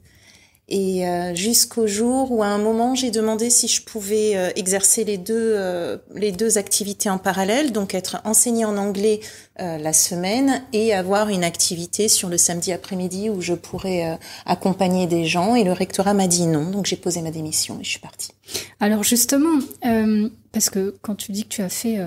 Et 0.73 1.05
euh, 1.05 1.35
jusqu'au 1.35 1.85
jour 1.85 2.31
où 2.31 2.43
à 2.43 2.47
un 2.47 2.57
moment 2.57 2.95
j'ai 2.95 3.11
demandé 3.11 3.49
si 3.49 3.67
je 3.67 3.83
pouvais 3.83 4.37
euh, 4.37 4.51
exercer 4.55 5.03
les 5.03 5.17
deux 5.17 5.35
euh, 5.57 5.97
les 6.15 6.31
deux 6.31 6.57
activités 6.57 7.09
en 7.09 7.17
parallèle, 7.17 7.73
donc 7.73 7.93
être 7.93 8.21
enseignée 8.23 8.63
en 8.63 8.77
anglais 8.77 9.19
la 9.59 9.93
semaine 9.93 10.63
et 10.73 10.91
avoir 10.91 11.29
une 11.29 11.43
activité 11.43 12.07
sur 12.07 12.29
le 12.29 12.37
samedi 12.37 12.71
après-midi 12.71 13.29
où 13.29 13.41
je 13.41 13.53
pourrais 13.53 14.17
accompagner 14.47 15.05
des 15.05 15.25
gens. 15.25 15.53
Et 15.53 15.63
le 15.63 15.71
rectorat 15.71 16.15
m'a 16.15 16.25
dit 16.25 16.47
non, 16.47 16.71
donc 16.71 16.87
j'ai 16.87 16.95
posé 16.95 17.21
ma 17.21 17.29
démission 17.29 17.77
et 17.79 17.83
je 17.83 17.89
suis 17.89 17.99
partie. 17.99 18.31
Alors 18.79 19.03
justement, 19.03 19.59
parce 20.51 20.71
que 20.71 20.95
quand 21.03 21.13
tu 21.13 21.31
dis 21.31 21.43
que 21.43 21.49
tu 21.49 21.61
as 21.61 21.69
fait 21.69 21.99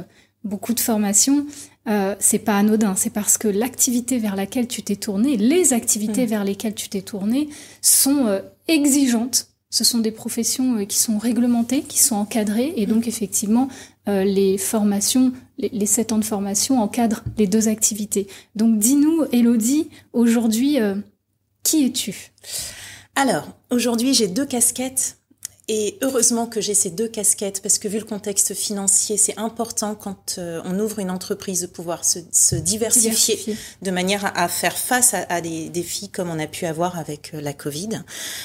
beaucoup 0.42 0.74
de 0.74 0.80
formations, 0.80 1.46
euh, 1.88 2.14
c'est 2.18 2.38
pas 2.38 2.56
anodin. 2.56 2.94
C'est 2.96 3.10
parce 3.10 3.38
que 3.38 3.48
l'activité 3.48 4.18
vers 4.18 4.36
laquelle 4.36 4.68
tu 4.68 4.82
t'es 4.82 4.96
tourné, 4.96 5.36
les 5.36 5.72
activités 5.72 6.24
mm. 6.24 6.28
vers 6.28 6.44
lesquelles 6.44 6.74
tu 6.74 6.88
t'es 6.88 7.02
tourné, 7.02 7.48
sont 7.82 8.26
euh, 8.26 8.40
exigeantes 8.68 9.48
ce 9.70 9.82
sont 9.82 9.98
des 9.98 10.12
professions 10.12 10.86
qui 10.86 10.98
sont 10.98 11.18
réglementées, 11.18 11.82
qui 11.82 11.98
sont 11.98 12.14
encadrées, 12.14 12.72
et 12.76 12.86
donc 12.86 13.08
effectivement, 13.08 13.66
les 14.06 14.56
formations, 14.56 15.32
les, 15.58 15.68
les, 15.70 15.86
7 15.86 16.12
ans 16.12 16.18
de 16.18 16.24
formation 16.24 16.80
encadrent 16.80 17.24
les 17.38 17.48
deux 17.48 17.66
activités. 17.66 18.28
Donc 18.54 18.78
dis-nous, 18.78 19.24
Elodie, 19.32 19.88
aujourd'hui, 20.12 20.78
qui 21.64 21.86
es-tu? 21.86 22.30
Alors, 23.16 23.48
aujourd'hui, 23.70 24.14
j'ai 24.14 24.28
deux 24.28 24.46
casquettes 24.46 25.18
et 25.66 25.96
heureusement 26.02 26.46
que 26.46 26.60
j'ai 26.60 26.74
ces 26.74 26.90
deux 26.90 27.08
casquettes 27.08 27.62
parce 27.62 27.78
que 27.78 27.88
vu 27.88 27.98
le 27.98 28.04
contexte 28.04 28.52
financier, 28.52 29.16
c'est 29.16 29.38
important 29.38 29.94
quand 29.94 30.36
euh, 30.36 30.60
on 30.64 30.78
ouvre 30.78 30.98
une 30.98 31.10
entreprise 31.10 31.62
de 31.62 31.66
pouvoir 31.66 32.04
se, 32.04 32.18
se 32.32 32.54
diversifier, 32.54 33.56
de 33.80 33.90
manière 33.90 34.30
à, 34.36 34.48
faire 34.48 34.76
face 34.76 35.14
à, 35.14 35.40
des 35.40 35.70
défis 35.70 36.10
comme 36.10 36.28
on 36.28 36.38
a 36.38 36.46
pu 36.46 36.66
avoir 36.66 36.98
avec 36.98 37.32
euh, 37.32 37.40
la 37.40 37.54
Covid. 37.54 38.02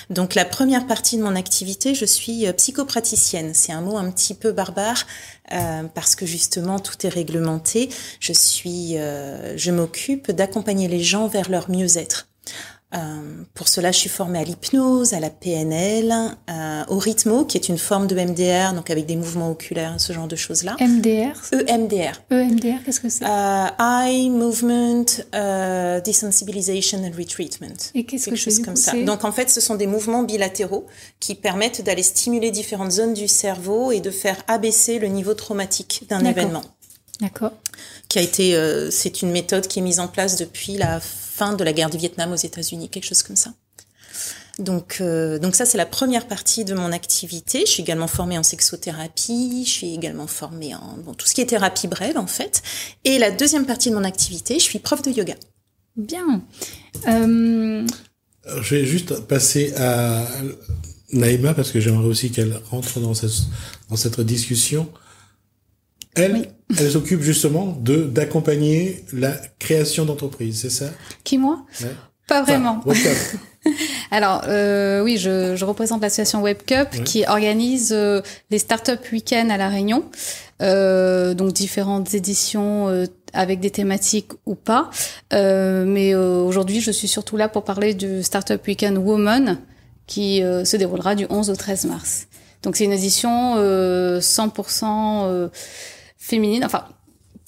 Donc 0.10 0.34
la 0.34 0.46
première 0.46 0.88
partie 0.88 1.18
de 1.18 1.24
mon 1.24 1.36
activité, 1.36 1.94
je 1.94 2.06
suis 2.06 2.48
euh, 2.48 2.54
psychopraticienne. 2.54 3.54
C'est 3.54 3.74
un 3.74 3.82
mot 3.82 3.98
un 3.98 4.10
petit 4.12 4.34
peu 4.34 4.54
barbare 4.54 5.06
euh, 5.52 5.84
parce 5.94 6.16
que 6.16 6.26
justement 6.26 6.80
tout 6.80 7.06
est 7.06 7.10
réglementé. 7.10 7.90
Je 8.22 8.32
suis, 8.32 8.94
je 8.94 9.72
m'occupe 9.72 10.32
d'accompagner 10.32 10.88
les 10.88 11.04
gens 11.04 11.28
vers 11.28 11.50
leur 11.50 11.70
mieux-être. 11.70 12.28
Euh, 12.96 12.98
pour 13.54 13.68
cela, 13.68 13.92
je 13.92 14.00
suis 14.00 14.10
formée 14.10 14.40
à 14.40 14.44
l'hypnose, 14.44 15.14
à 15.14 15.20
la 15.20 15.30
PNL, 15.30 16.12
euh, 16.50 16.84
au 16.88 16.98
rythmo, 16.98 17.46
qui 17.46 17.56
est 17.56 17.70
une 17.70 17.78
forme 17.78 18.08
de 18.08 18.16
MDR, 18.16 18.74
donc 18.74 18.90
avec 18.90 19.06
des 19.06 19.16
mouvements 19.16 19.52
oculaires, 19.52 19.94
ce 20.00 20.12
genre 20.12 20.28
de 20.28 20.36
choses-là. 20.36 20.76
MDR 20.80 21.40
EMDR. 21.68 22.20
EMDR, 22.32 22.84
qu'est-ce 22.84 23.00
que 23.00 23.10
c'est? 23.10 23.26
Euh, 23.26 23.68
Eye 23.80 24.30
Movement 24.32 25.06
Desensibilization 26.04 27.04
and 27.04 27.12
Retreatment. 27.16 27.92
Et 27.94 28.06
qu'est-ce 28.06 28.30
que 28.30 28.36
chose 28.36 28.60
comme 28.60 28.76
ça. 28.76 28.94
Donc 29.04 29.24
en 29.24 29.32
fait, 29.32 29.52
ce 29.52 29.62
sont 29.62 29.76
des 29.76 29.88
mouvements 29.88 30.24
bilatéraux 30.24 30.88
qui 31.20 31.36
permettent 31.36 31.84
d'aller 31.84 32.04
stimuler 32.04 32.50
différentes 32.50 32.92
zones 32.92 33.14
du 33.14 33.28
cerveau 33.28 33.92
et 33.92 34.00
de 34.00 34.10
faire 34.10 34.38
abaisser 34.48 34.98
le 34.98 35.08
niveau 35.08 35.36
traumatique 35.36 36.06
d'un 36.10 36.26
événement. 36.26 36.64
D'accord. 37.22 37.52
Qui 38.08 38.18
a 38.18 38.22
été, 38.22 38.90
c'est 38.90 39.22
une 39.22 39.32
méthode 39.32 39.68
qui 39.68 39.80
est 39.80 39.84
mise 39.84 40.00
en 40.00 40.08
place 40.08 40.38
depuis 40.38 40.78
la 40.78 41.00
fin 41.00 41.29
de 41.58 41.64
la 41.64 41.74
guerre 41.74 41.90
du 41.90 41.98
Vietnam 41.98 42.32
aux 42.32 42.36
États-Unis, 42.36 42.90
quelque 42.90 43.06
chose 43.06 43.24
comme 43.24 43.36
ça. 43.36 43.54
Donc, 44.60 44.98
euh, 45.00 45.40
donc 45.40 45.56
ça, 45.56 45.66
c'est 45.66 45.78
la 45.78 45.86
première 45.86 46.28
partie 46.28 46.66
de 46.66 46.74
mon 46.74 46.92
activité. 46.92 47.62
Je 47.66 47.72
suis 47.72 47.82
également 47.82 48.08
formée 48.08 48.38
en 48.38 48.44
sexothérapie, 48.44 49.64
je 49.66 49.70
suis 49.70 49.94
également 49.94 50.28
formée 50.28 50.76
en 50.76 50.98
bon, 50.98 51.14
tout 51.14 51.26
ce 51.26 51.34
qui 51.34 51.42
est 51.42 51.46
thérapie 51.46 51.88
brève, 51.88 52.18
en 52.18 52.28
fait. 52.28 52.62
Et 53.06 53.20
la 53.20 53.32
deuxième 53.32 53.66
partie 53.66 53.90
de 53.90 53.96
mon 53.96 54.04
activité, 54.04 54.56
je 54.56 54.64
suis 54.64 54.80
prof 54.80 55.02
de 55.02 55.12
yoga. 55.12 55.36
Bien. 55.96 56.44
Euh... 57.08 57.88
Je 58.62 58.76
vais 58.76 58.86
juste 58.86 59.20
passer 59.22 59.74
à 59.78 60.28
Naïma, 61.14 61.54
parce 61.54 61.72
que 61.72 61.80
j'aimerais 61.80 62.08
aussi 62.08 62.32
qu'elle 62.32 62.60
rentre 62.70 63.00
dans 63.00 63.14
cette, 63.14 63.32
dans 63.90 63.96
cette 63.96 64.20
discussion. 64.20 64.90
Elle, 66.16 66.50
elle 66.78 66.92
s'occupe 66.92 67.22
justement 67.22 67.78
de 67.80 68.04
d'accompagner 68.04 69.06
la 69.14 69.32
création 69.60 70.06
d'entreprises, 70.06 70.62
c'est 70.62 70.70
ça? 70.70 70.90
Qui 71.24 71.38
moi? 71.38 71.66
Pas 72.28 72.44
vraiment. 72.44 72.84
Alors 74.12 74.44
euh, 74.48 75.04
oui, 75.04 75.18
je, 75.18 75.56
je 75.56 75.66
représente 75.66 76.02
l'association 76.02 76.42
WebCup 76.42 77.04
qui 77.04 77.26
organise 77.28 77.92
euh, 77.92 78.22
les 78.52 78.60
startup 78.60 79.00
week-ends 79.12 79.50
à 79.50 79.58
la 79.58 79.68
Réunion, 79.68 80.06
euh, 80.62 81.34
donc 81.34 81.54
différentes 81.54 82.14
éditions 82.14 82.88
euh, 82.88 83.06
avec 83.34 83.60
des 83.60 83.72
thématiques 83.72 84.32
ou 84.46 84.56
pas. 84.56 84.90
Euh, 85.34 85.86
mais 85.86 86.16
aujourd'hui, 86.16 86.82
je 86.82 86.92
suis 86.92 87.08
surtout 87.08 87.38
là 87.38 87.50
pour 87.50 87.64
parler 87.64 87.94
du 87.94 88.24
startup 88.24 88.66
week-end 88.68 88.96
Woman 88.96 89.60
qui 90.08 90.42
se 90.42 90.78
déroulera 90.78 91.14
du 91.16 91.28
11 91.30 91.50
au 91.52 91.56
13 91.56 91.86
mars. 91.86 92.28
Donc 92.64 92.76
c'est 92.76 92.84
une 92.86 92.94
édition 92.94 93.58
100% 93.58 95.50
féminine, 96.30 96.64
enfin 96.64 96.86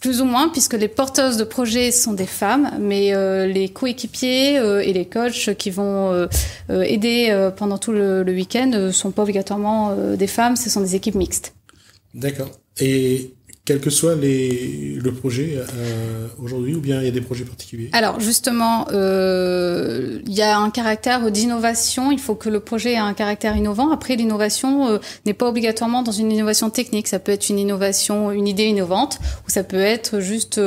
plus 0.02 0.20
ou 0.20 0.26
moins, 0.26 0.50
puisque 0.50 0.74
les 0.74 0.88
porteuses 0.88 1.38
de 1.38 1.44
projets 1.44 1.92
sont 1.92 2.14
des 2.14 2.26
femmes, 2.26 2.72
mais 2.80 3.14
euh, 3.14 3.46
les 3.46 3.70
coéquipiers 3.70 4.58
euh, 4.58 4.82
et 4.82 4.94
les 4.94 5.06
coachs 5.06 5.54
qui 5.56 5.70
vont 5.70 6.12
euh, 6.12 6.28
aider 6.70 7.50
pendant 7.56 7.78
tout 7.78 7.92
le, 7.92 8.24
le 8.24 8.32
week-end 8.34 8.66
ne 8.66 8.92
sont 8.92 9.12
pas 9.12 9.22
obligatoirement 9.22 9.96
des 10.16 10.28
femmes, 10.28 10.56
ce 10.56 10.70
sont 10.70 10.82
des 10.82 10.96
équipes 10.96 11.16
mixtes. 11.16 11.54
D'accord. 12.16 12.50
Quel 13.64 13.80
que 13.80 13.92
soit 13.92 14.16
les, 14.16 14.98
le 15.02 15.12
projet 15.14 15.56
euh, 15.58 16.28
aujourd'hui, 16.42 16.74
ou 16.74 16.82
bien 16.82 17.00
il 17.00 17.06
y 17.06 17.08
a 17.08 17.12
des 17.12 17.22
projets 17.22 17.46
particuliers? 17.46 17.90
Alors 17.94 18.20
justement, 18.20 18.88
euh, 18.92 20.20
il 20.26 20.34
y 20.34 20.42
a 20.42 20.58
un 20.58 20.72
caractère 20.72 21.30
d'innovation. 21.30 22.12
Il 22.12 22.20
faut 22.20 22.34
que 22.34 22.50
le 22.50 22.60
projet 22.60 22.94
ait 22.94 22.98
un 22.98 23.14
caractère 23.14 23.56
innovant. 23.56 23.92
Après, 23.92 24.16
l'innovation 24.16 24.88
euh, 24.88 24.98
n'est 25.28 25.36
pas 25.36 25.48
obligatoirement 25.48 26.02
dans 26.02 26.12
une 26.12 26.32
innovation 26.32 26.72
technique. 26.72 27.08
Ça 27.08 27.20
peut 27.20 27.32
être 27.32 27.50
une 27.50 27.60
innovation, 27.60 28.32
une 28.32 28.48
idée 28.48 28.66
innovante, 28.66 29.20
ou 29.48 29.52
ça 29.52 29.64
peut 29.64 29.80
être 29.80 30.22
juste 30.22 30.60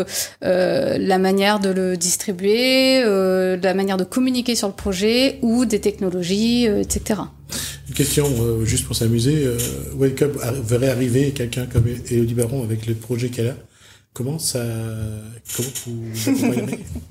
euh, 0.44 0.96
la 0.96 1.18
manière 1.18 1.58
de 1.58 1.70
le 1.70 1.96
distribuer, 1.96 3.02
euh, 3.02 3.56
la 3.60 3.74
manière 3.74 3.96
de 3.96 4.04
communiquer 4.04 4.54
sur 4.54 4.68
le 4.68 4.74
projet, 4.74 5.40
ou 5.42 5.64
des 5.64 5.80
technologies, 5.80 6.66
etc. 6.66 7.22
Une 7.88 7.94
question, 7.94 8.26
euh, 8.40 8.64
juste 8.64 8.86
pour 8.86 8.96
s'amuser. 8.96 9.44
Euh, 9.44 9.58
Wake 9.94 10.22
Up 10.22 10.36
verrait 10.66 10.88
arriver 10.88 11.32
quelqu'un 11.32 11.66
comme 11.66 11.84
Elodie 12.10 12.34
Baron 12.34 12.62
avec 12.62 12.86
le 12.86 12.94
projet 12.94 13.28
qu'elle 13.28 13.48
a? 13.48 13.56
Comment 14.14 14.38
ça, 14.38 14.60
comment 15.56 15.68
vous 15.86 16.66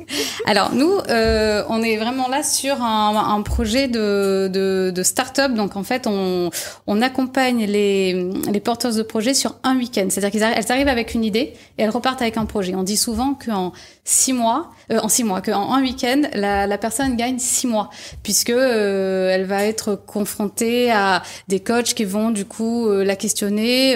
Alors 0.45 0.73
nous, 0.73 0.99
euh, 1.09 1.61
on 1.67 1.83
est 1.83 1.97
vraiment 1.97 2.29
là 2.29 2.43
sur 2.43 2.81
un, 2.81 3.35
un 3.35 3.41
projet 3.41 3.89
de, 3.89 4.49
de, 4.51 4.89
de 4.95 5.03
start-up. 5.03 5.53
Donc 5.53 5.75
en 5.75 5.83
fait, 5.83 6.07
on, 6.07 6.49
on 6.87 7.01
accompagne 7.01 7.65
les, 7.65 8.29
les 8.49 8.59
porteuses 8.61 8.95
de 8.95 9.03
projets 9.03 9.33
sur 9.33 9.57
un 9.63 9.77
week-end. 9.77 10.07
C'est-à-dire 10.09 10.31
qu'elles 10.31 10.71
arrivent, 10.71 10.87
avec 10.87 11.13
une 11.13 11.25
idée 11.25 11.53
et 11.77 11.83
elles 11.83 11.89
repartent 11.89 12.21
avec 12.21 12.37
un 12.37 12.45
projet. 12.45 12.73
On 12.73 12.83
dit 12.83 12.95
souvent 12.95 13.33
qu'en 13.33 13.73
six 14.05 14.31
mois, 14.31 14.71
euh, 14.91 14.99
en 14.99 15.09
six 15.09 15.25
mois, 15.25 15.41
qu'en 15.41 15.73
un 15.73 15.81
week-end, 15.81 16.21
la, 16.33 16.67
la 16.67 16.77
personne 16.77 17.15
gagne 17.15 17.39
six 17.39 17.67
mois, 17.67 17.89
puisque 18.21 18.49
euh, 18.49 19.29
elle 19.29 19.45
va 19.45 19.65
être 19.65 19.95
confrontée 19.95 20.91
à 20.91 21.23
des 21.47 21.59
coachs 21.59 21.93
qui 21.93 22.05
vont 22.05 22.31
du 22.31 22.45
coup 22.45 22.87
euh, 22.87 23.03
la 23.03 23.15
questionner 23.15 23.95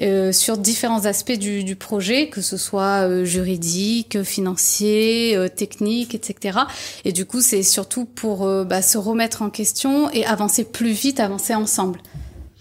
euh, 0.00 0.32
sur 0.32 0.58
différents 0.58 1.06
aspects 1.06 1.38
du, 1.38 1.64
du 1.64 1.76
projet, 1.76 2.28
ce 2.48 2.56
soit 2.56 3.06
euh, 3.08 3.24
juridique, 3.24 4.22
financier, 4.22 5.36
euh, 5.36 5.48
technique, 5.48 6.14
etc. 6.14 6.60
Et 7.04 7.12
du 7.12 7.26
coup, 7.26 7.40
c'est 7.40 7.62
surtout 7.62 8.04
pour 8.06 8.46
euh, 8.46 8.64
bah, 8.64 8.82
se 8.82 8.98
remettre 8.98 9.42
en 9.42 9.50
question 9.50 10.10
et 10.10 10.24
avancer 10.24 10.64
plus 10.64 10.90
vite, 10.90 11.20
avancer 11.20 11.54
ensemble. 11.54 12.00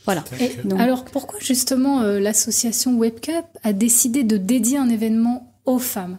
Voilà. 0.05 0.23
donc... 0.63 0.79
Alors 0.79 1.03
pourquoi 1.03 1.37
justement 1.41 2.01
l'association 2.01 2.97
WebCup 2.97 3.43
a 3.63 3.73
décidé 3.73 4.23
de 4.23 4.37
dédier 4.37 4.77
un 4.77 4.87
événement 4.87 5.53
aux 5.65 5.79
femmes? 5.79 6.17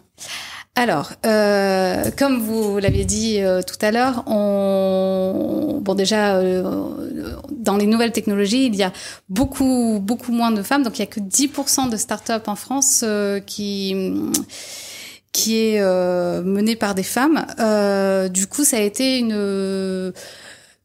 Alors, 0.79 1.11
euh, 1.25 2.09
comme 2.17 2.39
vous 2.39 2.77
l'aviez 2.77 3.03
dit 3.03 3.41
euh, 3.41 3.61
tout 3.61 3.75
à 3.81 3.91
l'heure, 3.91 4.23
déjà 5.93 6.37
euh, 6.37 6.63
dans 7.51 7.75
les 7.75 7.85
nouvelles 7.85 8.13
technologies, 8.13 8.67
il 8.67 8.75
y 8.77 8.83
a 8.83 8.93
beaucoup 9.27 9.99
beaucoup 10.01 10.31
moins 10.31 10.51
de 10.51 10.63
femmes, 10.63 10.83
donc 10.83 10.97
il 10.97 11.01
y 11.01 11.03
a 11.03 11.07
que 11.07 11.19
10% 11.19 11.89
de 11.89 11.97
start-up 11.97 12.47
en 12.47 12.55
France 12.55 13.03
qui 13.45 13.93
qui 15.33 15.57
est 15.57 15.81
menée 16.43 16.77
par 16.77 16.95
des 16.95 17.03
femmes. 17.03 17.45
du 18.29 18.47
coup, 18.47 18.63
ça 18.63 18.77
a 18.77 18.81
été 18.81 19.19
une 19.19 20.13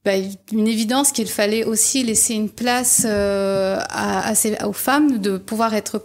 bah, 0.05 0.13
une 0.51 0.67
évidence 0.67 1.13
qu'il 1.13 1.29
fallait 1.29 1.63
aussi 1.63 2.03
laisser 2.03 2.35
une 2.35 2.51
place 2.51 3.07
aux 3.07 4.73
femmes 4.73 5.19
de 5.19 5.37
pouvoir 5.39 5.73
être 5.75 6.03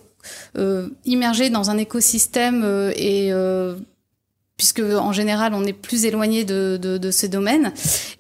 immergé 1.06 1.50
dans 1.50 1.70
un 1.70 1.78
écosystème 1.78 2.64
euh, 2.64 2.92
et 2.96 3.32
euh, 3.32 3.76
puisque 4.60 4.82
en 4.82 5.14
général 5.14 5.54
on 5.54 5.64
est 5.64 5.74
plus 5.74 6.04
éloigné 6.04 6.44
de, 6.44 6.78
de, 6.78 7.12
ces 7.12 7.30
domaines. 7.30 7.72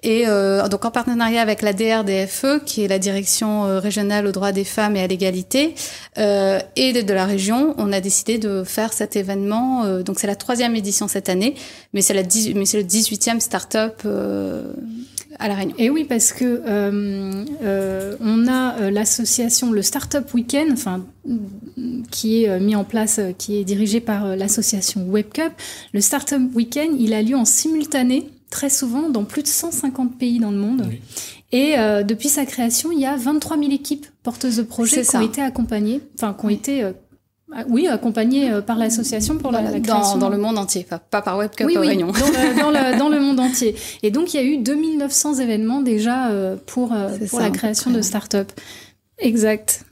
Et 0.03 0.23
euh, 0.25 0.67
donc 0.69 0.85
en 0.85 0.89
partenariat 0.89 1.41
avec 1.41 1.61
la 1.61 1.73
DRDFE, 1.73 2.63
qui 2.65 2.81
est 2.81 2.87
la 2.87 2.97
direction 2.97 3.65
euh, 3.65 3.79
régionale 3.79 4.25
aux 4.25 4.31
droits 4.31 4.53
des 4.53 4.63
femmes 4.63 4.95
et 4.95 5.01
à 5.01 5.07
l'égalité, 5.07 5.75
euh, 6.17 6.59
et 6.77 6.93
de, 6.93 7.13
la 7.13 7.25
région, 7.25 7.75
on 7.77 7.91
a 7.91 7.99
décidé 7.99 8.37
de 8.37 8.63
faire 8.63 8.93
cet 8.93 9.17
événement. 9.17 9.83
Euh, 9.83 10.01
donc 10.01 10.17
c'est 10.19 10.27
la 10.27 10.37
troisième 10.37 10.77
édition 10.77 11.09
cette 11.09 11.27
année, 11.27 11.55
mais 11.93 12.01
c'est 12.01 12.13
mais 12.55 12.65
c'est 12.65 12.77
le 12.77 12.87
18e 12.87 13.41
start-up 13.41 14.01
à 15.39 15.47
La 15.47 15.55
Réunion. 15.55 15.75
Et 15.77 15.89
oui, 15.89 16.03
parce 16.03 16.33
que 16.33 16.61
euh, 16.65 17.45
euh, 17.63 18.15
on 18.19 18.47
a 18.47 18.77
euh, 18.77 18.91
l'association, 18.91 19.71
le 19.71 19.81
Startup 19.81 20.25
Weekend, 20.33 20.71
enfin, 20.71 21.05
qui 22.11 22.43
est 22.43 22.59
mis 22.59 22.75
en 22.75 22.83
place, 22.83 23.19
qui 23.37 23.57
est 23.57 23.63
dirigé 23.63 24.01
par 24.01 24.35
l'association 24.35 25.05
WebCup. 25.09 25.51
Le 25.93 26.01
Startup 26.01 26.41
Weekend, 26.53 26.99
il 26.99 27.13
a 27.13 27.21
lieu 27.21 27.35
en 27.35 27.45
simultané, 27.45 28.29
très 28.49 28.69
souvent, 28.69 29.09
dans 29.09 29.23
plus 29.23 29.43
de 29.43 29.47
150 29.47 30.17
pays 30.17 30.39
dans 30.39 30.51
le 30.51 30.57
monde. 30.57 30.85
Oui. 30.89 31.01
Et 31.51 31.79
euh, 31.79 32.03
depuis 32.03 32.29
sa 32.29 32.45
création, 32.45 32.91
il 32.91 32.99
y 32.99 33.05
a 33.05 33.15
23 33.15 33.57
000 33.57 33.71
équipes 33.71 34.05
porteuses 34.21 34.57
de 34.57 34.63
projets 34.63 35.01
qui 35.01 35.15
ont 35.15 35.21
été 35.21 35.41
accompagnées, 35.41 36.01
enfin, 36.15 36.35
qui 36.37 36.45
ont 36.45 36.49
été 36.49 36.91
oui, 37.67 37.87
accompagné 37.87 38.51
par 38.65 38.77
l'association 38.77 39.37
pour 39.37 39.51
la, 39.51 39.61
création. 39.79 40.17
Dans, 40.17 40.29
le 40.29 40.37
monde 40.37 40.57
entier, 40.57 40.85
pas, 40.85 41.21
par 41.21 41.37
Webcup 41.37 41.65
oui, 41.65 41.77
oui, 41.77 41.87
Réunion. 41.87 42.07
Dans 42.07 42.27
le, 42.27 42.59
dans, 42.59 42.69
le, 42.71 42.97
dans 42.99 43.09
le 43.09 43.19
monde 43.21 43.39
entier. 43.39 43.75
Et 44.03 44.11
donc, 44.11 44.33
il 44.33 44.37
y 44.37 44.39
a 44.39 44.43
eu 44.43 44.57
2900 44.57 45.39
événements 45.39 45.81
déjà 45.81 46.31
pour, 46.67 46.95
pour 47.29 47.39
la 47.39 47.49
création 47.49 47.91
de 47.91 48.01
start-up. 48.01 48.51
Exact. 49.17 49.85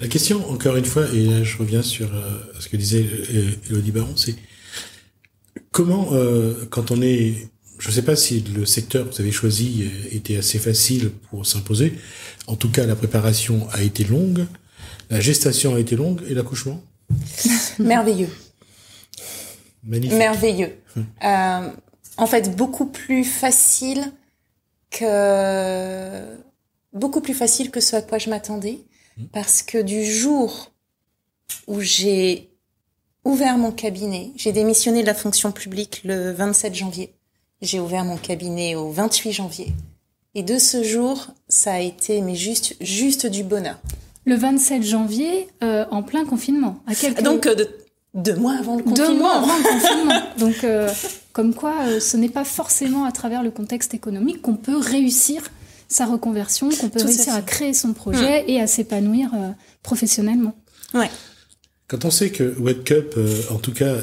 La 0.00 0.08
question, 0.08 0.48
encore 0.50 0.76
une 0.76 0.84
fois, 0.84 1.04
et 1.12 1.24
là 1.24 1.42
je 1.42 1.58
reviens 1.58 1.82
sur 1.82 2.08
ce 2.58 2.68
que 2.68 2.76
disait 2.76 3.04
Elodie 3.68 3.92
Baron, 3.92 4.16
c'est 4.16 4.34
comment, 5.72 6.08
quand 6.70 6.90
on 6.90 7.02
est 7.02 7.48
je 7.78 7.88
ne 7.88 7.92
sais 7.92 8.02
pas 8.02 8.16
si 8.16 8.40
le 8.40 8.66
secteur 8.66 9.08
que 9.08 9.14
vous 9.14 9.20
avez 9.20 9.30
choisi 9.30 9.88
était 10.10 10.36
assez 10.36 10.58
facile 10.58 11.10
pour 11.30 11.46
s'imposer. 11.46 11.94
En 12.46 12.56
tout 12.56 12.68
cas, 12.68 12.86
la 12.86 12.96
préparation 12.96 13.68
a 13.72 13.82
été 13.82 14.04
longue, 14.04 14.46
la 15.10 15.20
gestation 15.20 15.74
a 15.74 15.80
été 15.80 15.96
longue 15.96 16.22
et 16.28 16.34
l'accouchement 16.34 16.80
Merveilleux. 17.78 18.30
Magnifique. 19.82 20.18
Merveilleux. 20.18 20.76
Hum. 20.96 21.06
Euh, 21.24 21.70
en 22.16 22.26
fait, 22.26 22.54
beaucoup 22.54 22.86
plus 22.86 23.24
facile 23.24 24.12
que 24.90 26.36
beaucoup 26.92 27.20
plus 27.20 27.34
facile 27.34 27.70
que 27.70 27.80
ce 27.80 27.96
à 27.96 28.02
quoi 28.02 28.18
je 28.18 28.28
m'attendais, 28.30 28.80
hum. 29.18 29.28
parce 29.32 29.62
que 29.62 29.78
du 29.78 30.04
jour 30.04 30.72
où 31.66 31.80
j'ai 31.80 32.50
ouvert 33.24 33.58
mon 33.58 33.72
cabinet, 33.72 34.32
j'ai 34.36 34.52
démissionné 34.52 35.02
de 35.02 35.06
la 35.06 35.14
fonction 35.14 35.52
publique 35.52 36.02
le 36.04 36.32
27 36.32 36.74
janvier. 36.74 37.14
J'ai 37.60 37.80
ouvert 37.80 38.04
mon 38.04 38.16
cabinet 38.16 38.74
au 38.74 38.90
28 38.90 39.32
janvier. 39.32 39.72
Et 40.34 40.42
de 40.42 40.58
ce 40.58 40.84
jour, 40.84 41.28
ça 41.48 41.72
a 41.74 41.80
été 41.80 42.20
mais 42.20 42.36
juste, 42.36 42.76
juste 42.80 43.26
du 43.26 43.42
bonheur. 43.42 43.78
Le 44.28 44.34
27 44.36 44.82
janvier, 44.82 45.48
euh, 45.62 45.84
en 45.90 46.02
plein 46.02 46.24
confinement. 46.24 46.82
À 46.86 46.94
quelques... 47.00 47.22
Donc, 47.22 47.46
euh, 47.46 47.54
deux 48.14 48.36
mois 48.36 48.56
avant 48.58 48.76
le 48.76 48.82
confinement. 48.82 49.08
Deux 49.08 49.18
mois 49.18 49.36
avant 49.36 49.56
le 49.56 49.62
confinement. 49.62 50.22
Donc, 50.38 50.64
euh, 50.64 50.88
comme 51.32 51.54
quoi, 51.54 52.00
ce 52.00 52.16
n'est 52.16 52.28
pas 52.28 52.44
forcément 52.44 53.04
à 53.04 53.12
travers 53.12 53.42
le 53.42 53.50
contexte 53.50 53.94
économique 53.94 54.42
qu'on 54.42 54.56
peut 54.56 54.76
réussir 54.76 55.42
sa 55.88 56.04
reconversion, 56.04 56.68
qu'on 56.68 56.90
peut 56.90 57.02
réussir 57.02 57.32
à, 57.34 57.40
créer 57.40 57.72
son 57.72 57.94
projet 57.94 58.40
hum. 58.40 58.44
et 58.48 58.60
à 58.60 58.66
s'épanouir 58.66 59.30
professionnellement. 59.82 60.54
Ouais. 60.92 61.08
Quand 61.86 62.04
on 62.04 62.10
sait 62.10 62.30
que 62.30 62.42
WebCup, 62.58 63.16
en 63.50 63.58
tout 63.58 63.72
cas, 63.72 63.94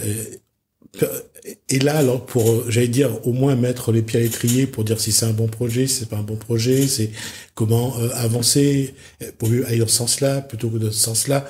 et 1.69 1.79
là, 1.79 1.97
alors, 1.97 2.25
pour, 2.25 2.49
euh, 2.49 2.65
j'allais 2.69 2.87
dire, 2.87 3.25
au 3.27 3.31
moins 3.31 3.55
mettre 3.55 3.91
les 3.91 4.01
pieds 4.01 4.19
à 4.19 4.23
l'étrier 4.23 4.65
pour 4.65 4.83
dire 4.83 4.99
si 4.99 5.11
c'est 5.11 5.25
un 5.25 5.33
bon 5.33 5.47
projet, 5.47 5.85
si 5.85 5.99
c'est 5.99 6.09
pas 6.09 6.17
un 6.17 6.23
bon 6.23 6.37
projet, 6.37 6.87
c'est 6.87 7.11
comment 7.53 7.97
euh, 7.99 8.09
avancer 8.15 8.95
pour 9.37 9.49
mieux 9.49 9.65
aller 9.67 9.77
dans 9.77 9.87
ce 9.87 9.95
sens-là 9.95 10.41
plutôt 10.41 10.69
que 10.69 10.77
dans 10.77 10.91
ce 10.91 10.99
sens-là. 10.99 11.45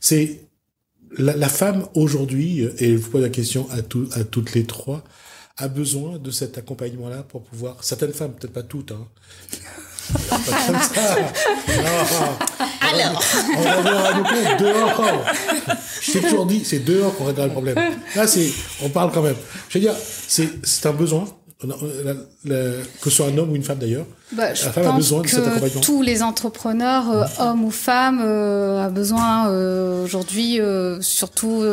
C'est 0.00 0.40
la, 1.16 1.36
la, 1.36 1.48
femme 1.48 1.86
aujourd'hui, 1.94 2.64
euh, 2.64 2.74
et 2.78 2.92
je 2.92 2.96
vous 2.96 3.10
pose 3.10 3.22
la 3.22 3.28
question 3.28 3.68
à, 3.70 3.82
tout, 3.82 4.08
à 4.12 4.24
toutes 4.24 4.54
les 4.54 4.64
trois, 4.64 5.04
a 5.56 5.68
besoin 5.68 6.18
de 6.18 6.30
cet 6.30 6.58
accompagnement-là 6.58 7.22
pour 7.22 7.42
pouvoir. 7.42 7.82
Certaines 7.84 8.12
femmes, 8.12 8.32
peut-être 8.32 8.52
pas 8.52 8.62
toutes, 8.64 8.92
hein, 8.92 9.06
alors. 12.80 13.22
On 13.56 13.62
va 13.62 13.80
voir 13.80 14.06
à 14.06 14.14
nous 14.14 14.24
dehors. 14.58 15.02
Je 16.00 16.12
t'ai 16.12 16.20
toujours 16.20 16.46
dit, 16.46 16.64
c'est 16.64 16.84
dehors 16.84 17.16
qu'on 17.16 17.24
réglera 17.24 17.46
le 17.46 17.52
problème. 17.52 17.76
Là, 18.14 18.26
c'est, 18.26 18.50
on 18.82 18.88
parle 18.88 19.12
quand 19.12 19.22
même. 19.22 19.36
Je 19.68 19.78
veux 19.78 19.82
dire, 19.84 19.94
c'est, 20.26 20.48
c'est 20.62 20.86
un 20.86 20.92
besoin 20.92 21.26
que 21.60 21.66
ce 23.04 23.10
soit 23.10 23.26
un 23.26 23.36
homme 23.36 23.50
ou 23.50 23.56
une 23.56 23.64
femme 23.64 23.78
d'ailleurs, 23.78 24.06
bah, 24.30 24.50
la 24.50 24.54
femme 24.54 24.86
a 24.86 24.92
besoin 24.92 25.22
de 25.22 25.26
cet 25.26 25.44
accompagnement. 25.44 25.80
Tous 25.80 26.02
les 26.02 26.22
entrepreneurs, 26.22 27.10
euh, 27.10 27.24
hommes 27.40 27.64
ou 27.64 27.72
femmes, 27.72 28.22
euh, 28.24 28.86
a 28.86 28.88
besoin 28.90 29.48
euh, 29.48 30.04
aujourd'hui, 30.04 30.60
euh, 30.60 31.00
surtout 31.00 31.64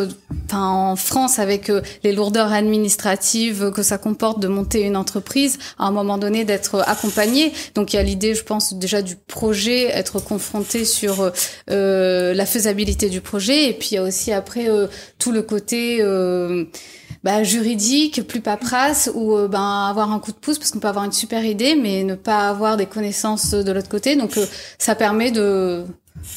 en 0.51 0.95
France, 0.95 1.37
avec 1.37 1.71
les 2.03 2.13
lourdeurs 2.13 2.51
administratives 2.51 3.69
que 3.69 3.83
ça 3.83 3.99
comporte 3.99 4.39
de 4.39 4.47
monter 4.47 4.81
une 4.81 4.97
entreprise, 4.97 5.59
à 5.77 5.85
un 5.85 5.91
moment 5.91 6.17
donné 6.17 6.45
d'être 6.45 6.83
accompagné. 6.87 7.53
Donc 7.75 7.93
il 7.93 7.97
y 7.97 7.99
a 7.99 8.03
l'idée, 8.03 8.33
je 8.33 8.43
pense 8.43 8.73
déjà 8.73 9.03
du 9.03 9.15
projet, 9.15 9.83
être 9.83 10.19
confronté 10.19 10.83
sur 10.83 11.31
la 11.67 12.45
faisabilité 12.47 13.09
du 13.09 13.21
projet, 13.21 13.69
et 13.69 13.73
puis 13.73 13.89
il 13.91 13.95
y 13.95 13.97
a 13.99 14.03
aussi 14.03 14.31
après 14.31 14.67
tout 15.19 15.31
le 15.31 15.43
côté 15.43 16.01
bah, 17.25 17.44
juridique, 17.44 18.22
plus 18.27 18.40
paperasse, 18.40 19.09
ou 19.16 19.35
euh, 19.35 19.48
ben 19.48 19.88
avoir 19.90 20.11
un 20.11 20.20
coup 20.20 20.31
de 20.31 20.38
pouce 20.38 20.59
parce 20.59 20.70
qu'on 20.70 20.77
peut 20.77 20.88
avoir 20.88 21.05
une 21.05 21.11
super 21.11 21.44
idée, 21.44 21.75
mais 21.75 22.03
ne 22.03 22.14
pas 22.14 22.48
avoir 22.48 22.77
des 22.77 22.85
connaissances 22.85 23.50
de 23.50 23.72
l'autre 23.72 23.90
côté. 23.90 24.16
Donc 24.16 24.38
euh, 24.38 24.46
ça 24.77 24.94
permet 24.94 25.31
de 25.31 25.85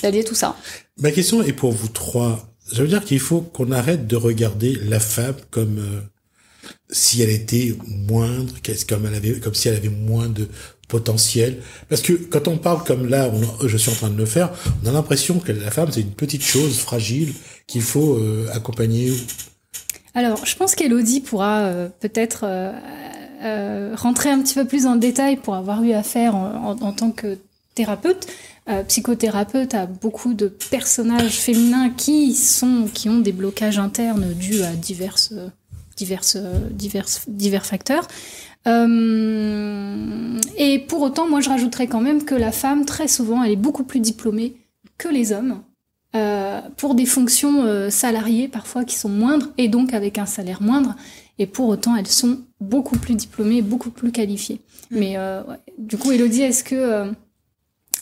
d'allier 0.02 0.24
tout 0.24 0.34
ça. 0.34 0.56
Ma 0.98 1.10
question 1.10 1.42
est 1.42 1.52
pour 1.52 1.72
vous 1.72 1.88
trois. 1.88 2.48
Ça 2.72 2.80
veut 2.80 2.88
dire 2.88 3.04
qu'il 3.04 3.20
faut 3.20 3.42
qu'on 3.42 3.70
arrête 3.70 4.06
de 4.06 4.16
regarder 4.16 4.78
la 4.88 4.98
femme 4.98 5.34
comme 5.50 5.78
euh, 5.78 6.00
si 6.88 7.20
elle 7.20 7.30
était 7.30 7.76
moindre, 7.86 8.54
comme 8.88 9.04
avait, 9.04 9.40
comme 9.40 9.54
si 9.54 9.68
elle 9.68 9.76
avait 9.76 9.90
moins 9.90 10.28
de 10.28 10.48
potentiel. 10.88 11.58
Parce 11.90 12.00
que 12.00 12.14
quand 12.14 12.48
on 12.48 12.56
parle 12.56 12.82
comme 12.84 13.10
là, 13.10 13.30
je 13.62 13.76
suis 13.76 13.90
en 13.90 13.94
train 13.94 14.08
de 14.08 14.16
le 14.16 14.24
faire, 14.24 14.52
on 14.82 14.88
a 14.88 14.92
l'impression 14.92 15.38
que 15.38 15.52
la 15.52 15.70
femme 15.70 15.90
c'est 15.92 16.00
une 16.00 16.14
petite 16.14 16.42
chose 16.42 16.78
fragile 16.78 17.34
qu'il 17.66 17.82
faut 17.82 18.18
accompagner 18.54 19.12
alors, 20.18 20.44
je 20.44 20.56
pense 20.56 20.74
qu'Elodie 20.74 21.20
pourra 21.20 21.60
euh, 21.60 21.88
peut-être 22.00 22.40
euh, 22.42 22.72
euh, 23.42 23.94
rentrer 23.94 24.30
un 24.30 24.40
petit 24.42 24.54
peu 24.54 24.64
plus 24.64 24.84
en 24.86 24.96
détail 24.96 25.36
pour 25.36 25.54
avoir 25.54 25.84
eu 25.84 25.92
affaire 25.92 26.34
en, 26.34 26.74
tant 26.74 27.12
que 27.12 27.38
thérapeute. 27.76 28.26
psychothérapeute 28.88 29.74
à 29.74 29.86
beaucoup 29.86 30.34
de 30.34 30.48
personnages 30.48 31.38
féminins 31.38 31.90
qui 31.90 32.34
sont 32.34 32.88
qui 32.92 33.08
ont 33.08 33.20
des 33.20 33.30
blocages 33.32 33.78
internes 33.78 34.34
dus 34.34 34.62
à 34.62 34.72
diverses 34.72 35.32
diverses 35.96 36.36
divers 36.72 37.06
divers 37.28 37.64
facteurs. 37.64 38.08
et 38.66 38.70
pour 40.88 41.02
autant, 41.02 41.28
moi, 41.28 41.40
je 41.40 41.48
rajouterais 41.48 41.86
quand 41.86 42.00
même 42.00 42.24
que 42.24 42.34
la 42.34 42.50
femme, 42.50 42.84
très 42.84 43.06
souvent, 43.06 43.44
elle 43.44 43.52
est 43.52 43.56
beaucoup 43.56 43.84
plus 43.84 44.00
diplômée 44.00 44.56
que 44.98 45.08
les 45.08 45.30
hommes. 45.30 45.62
Euh, 46.16 46.62
pour 46.78 46.94
des 46.94 47.04
fonctions 47.04 47.64
euh, 47.64 47.90
salariées 47.90 48.48
parfois 48.48 48.84
qui 48.84 48.94
sont 48.94 49.10
moindres 49.10 49.48
et 49.58 49.68
donc 49.68 49.92
avec 49.92 50.16
un 50.16 50.24
salaire 50.24 50.62
moindre. 50.62 50.96
Et 51.38 51.46
pour 51.46 51.68
autant, 51.68 51.96
elles 51.96 52.06
sont 52.06 52.38
beaucoup 52.60 52.96
plus 52.96 53.14
diplômées, 53.14 53.60
beaucoup 53.60 53.90
plus 53.90 54.10
qualifiées. 54.10 54.60
Mm. 54.90 54.98
Mais 54.98 55.18
euh, 55.18 55.42
du 55.76 55.98
coup, 55.98 56.10
Elodie, 56.10 56.42
est-ce 56.42 56.64
que 56.64 57.12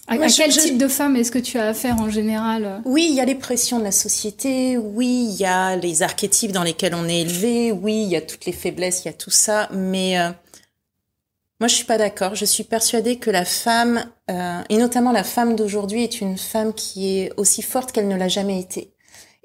à, 0.06 0.18
quel 0.18 0.50
type 0.52 0.78
de 0.78 0.86
femme 0.86 1.16
est-ce 1.16 1.32
que 1.32 1.40
tu 1.40 1.58
as 1.58 1.66
affaire 1.66 2.00
en 2.00 2.08
général 2.08 2.80
Oui, 2.84 3.08
il 3.10 3.16
y 3.16 3.20
a 3.20 3.24
les 3.24 3.34
pressions 3.34 3.80
de 3.80 3.84
la 3.84 3.90
société, 3.90 4.76
oui, 4.76 5.28
il 5.28 5.36
y 5.36 5.44
a 5.44 5.74
les 5.74 6.04
archétypes 6.04 6.52
dans 6.52 6.62
lesquels 6.62 6.94
on 6.94 7.08
est 7.08 7.22
élevé, 7.22 7.72
oui, 7.72 8.02
il 8.04 8.08
y 8.08 8.14
a 8.14 8.20
toutes 8.20 8.46
les 8.46 8.52
faiblesses, 8.52 9.02
il 9.04 9.06
y 9.06 9.10
a 9.10 9.14
tout 9.14 9.30
ça, 9.30 9.68
mais 9.72 10.16
moi, 11.58 11.68
je 11.68 11.74
suis 11.74 11.84
pas 11.84 11.96
d'accord. 11.96 12.34
Je 12.34 12.44
suis 12.44 12.64
persuadée 12.64 13.16
que 13.16 13.30
la 13.30 13.46
femme, 13.46 14.04
euh, 14.30 14.60
et 14.68 14.76
notamment 14.76 15.12
la 15.12 15.24
femme 15.24 15.56
d'aujourd'hui, 15.56 16.04
est 16.04 16.20
une 16.20 16.36
femme 16.36 16.74
qui 16.74 17.18
est 17.18 17.32
aussi 17.38 17.62
forte 17.62 17.92
qu'elle 17.92 18.08
ne 18.08 18.16
l'a 18.16 18.28
jamais 18.28 18.60
été. 18.60 18.92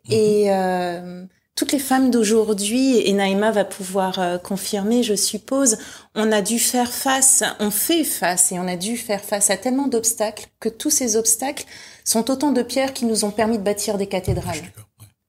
Mhm. 0.07 0.13
Et 0.13 0.45
euh, 0.49 1.25
toutes 1.55 1.71
les 1.71 1.79
femmes 1.79 2.11
d'aujourd'hui, 2.11 2.97
et 2.97 3.13
Naïma 3.13 3.51
va 3.51 3.63
pouvoir 3.63 4.19
euh, 4.19 4.37
confirmer, 4.37 5.03
je 5.03 5.15
suppose, 5.15 5.77
on 6.13 6.33
a 6.33 6.41
dû 6.41 6.59
faire 6.59 6.91
face, 6.91 7.43
on 7.59 7.71
fait 7.71 8.03
face, 8.03 8.51
et 8.51 8.59
on 8.59 8.67
a 8.67 8.75
dû 8.75 8.97
faire 8.97 9.23
face 9.23 9.49
à 9.49 9.55
tellement 9.55 9.87
d'obstacles 9.87 10.47
que 10.59 10.67
tous 10.67 10.89
ces 10.89 11.15
obstacles 11.15 11.65
sont 12.03 12.29
autant 12.29 12.51
de 12.51 12.61
pierres 12.61 12.93
qui 12.93 13.05
nous 13.05 13.23
ont 13.23 13.31
permis 13.31 13.57
de 13.57 13.63
bâtir 13.63 13.97
des 13.97 14.07
cathédrales. 14.07 14.63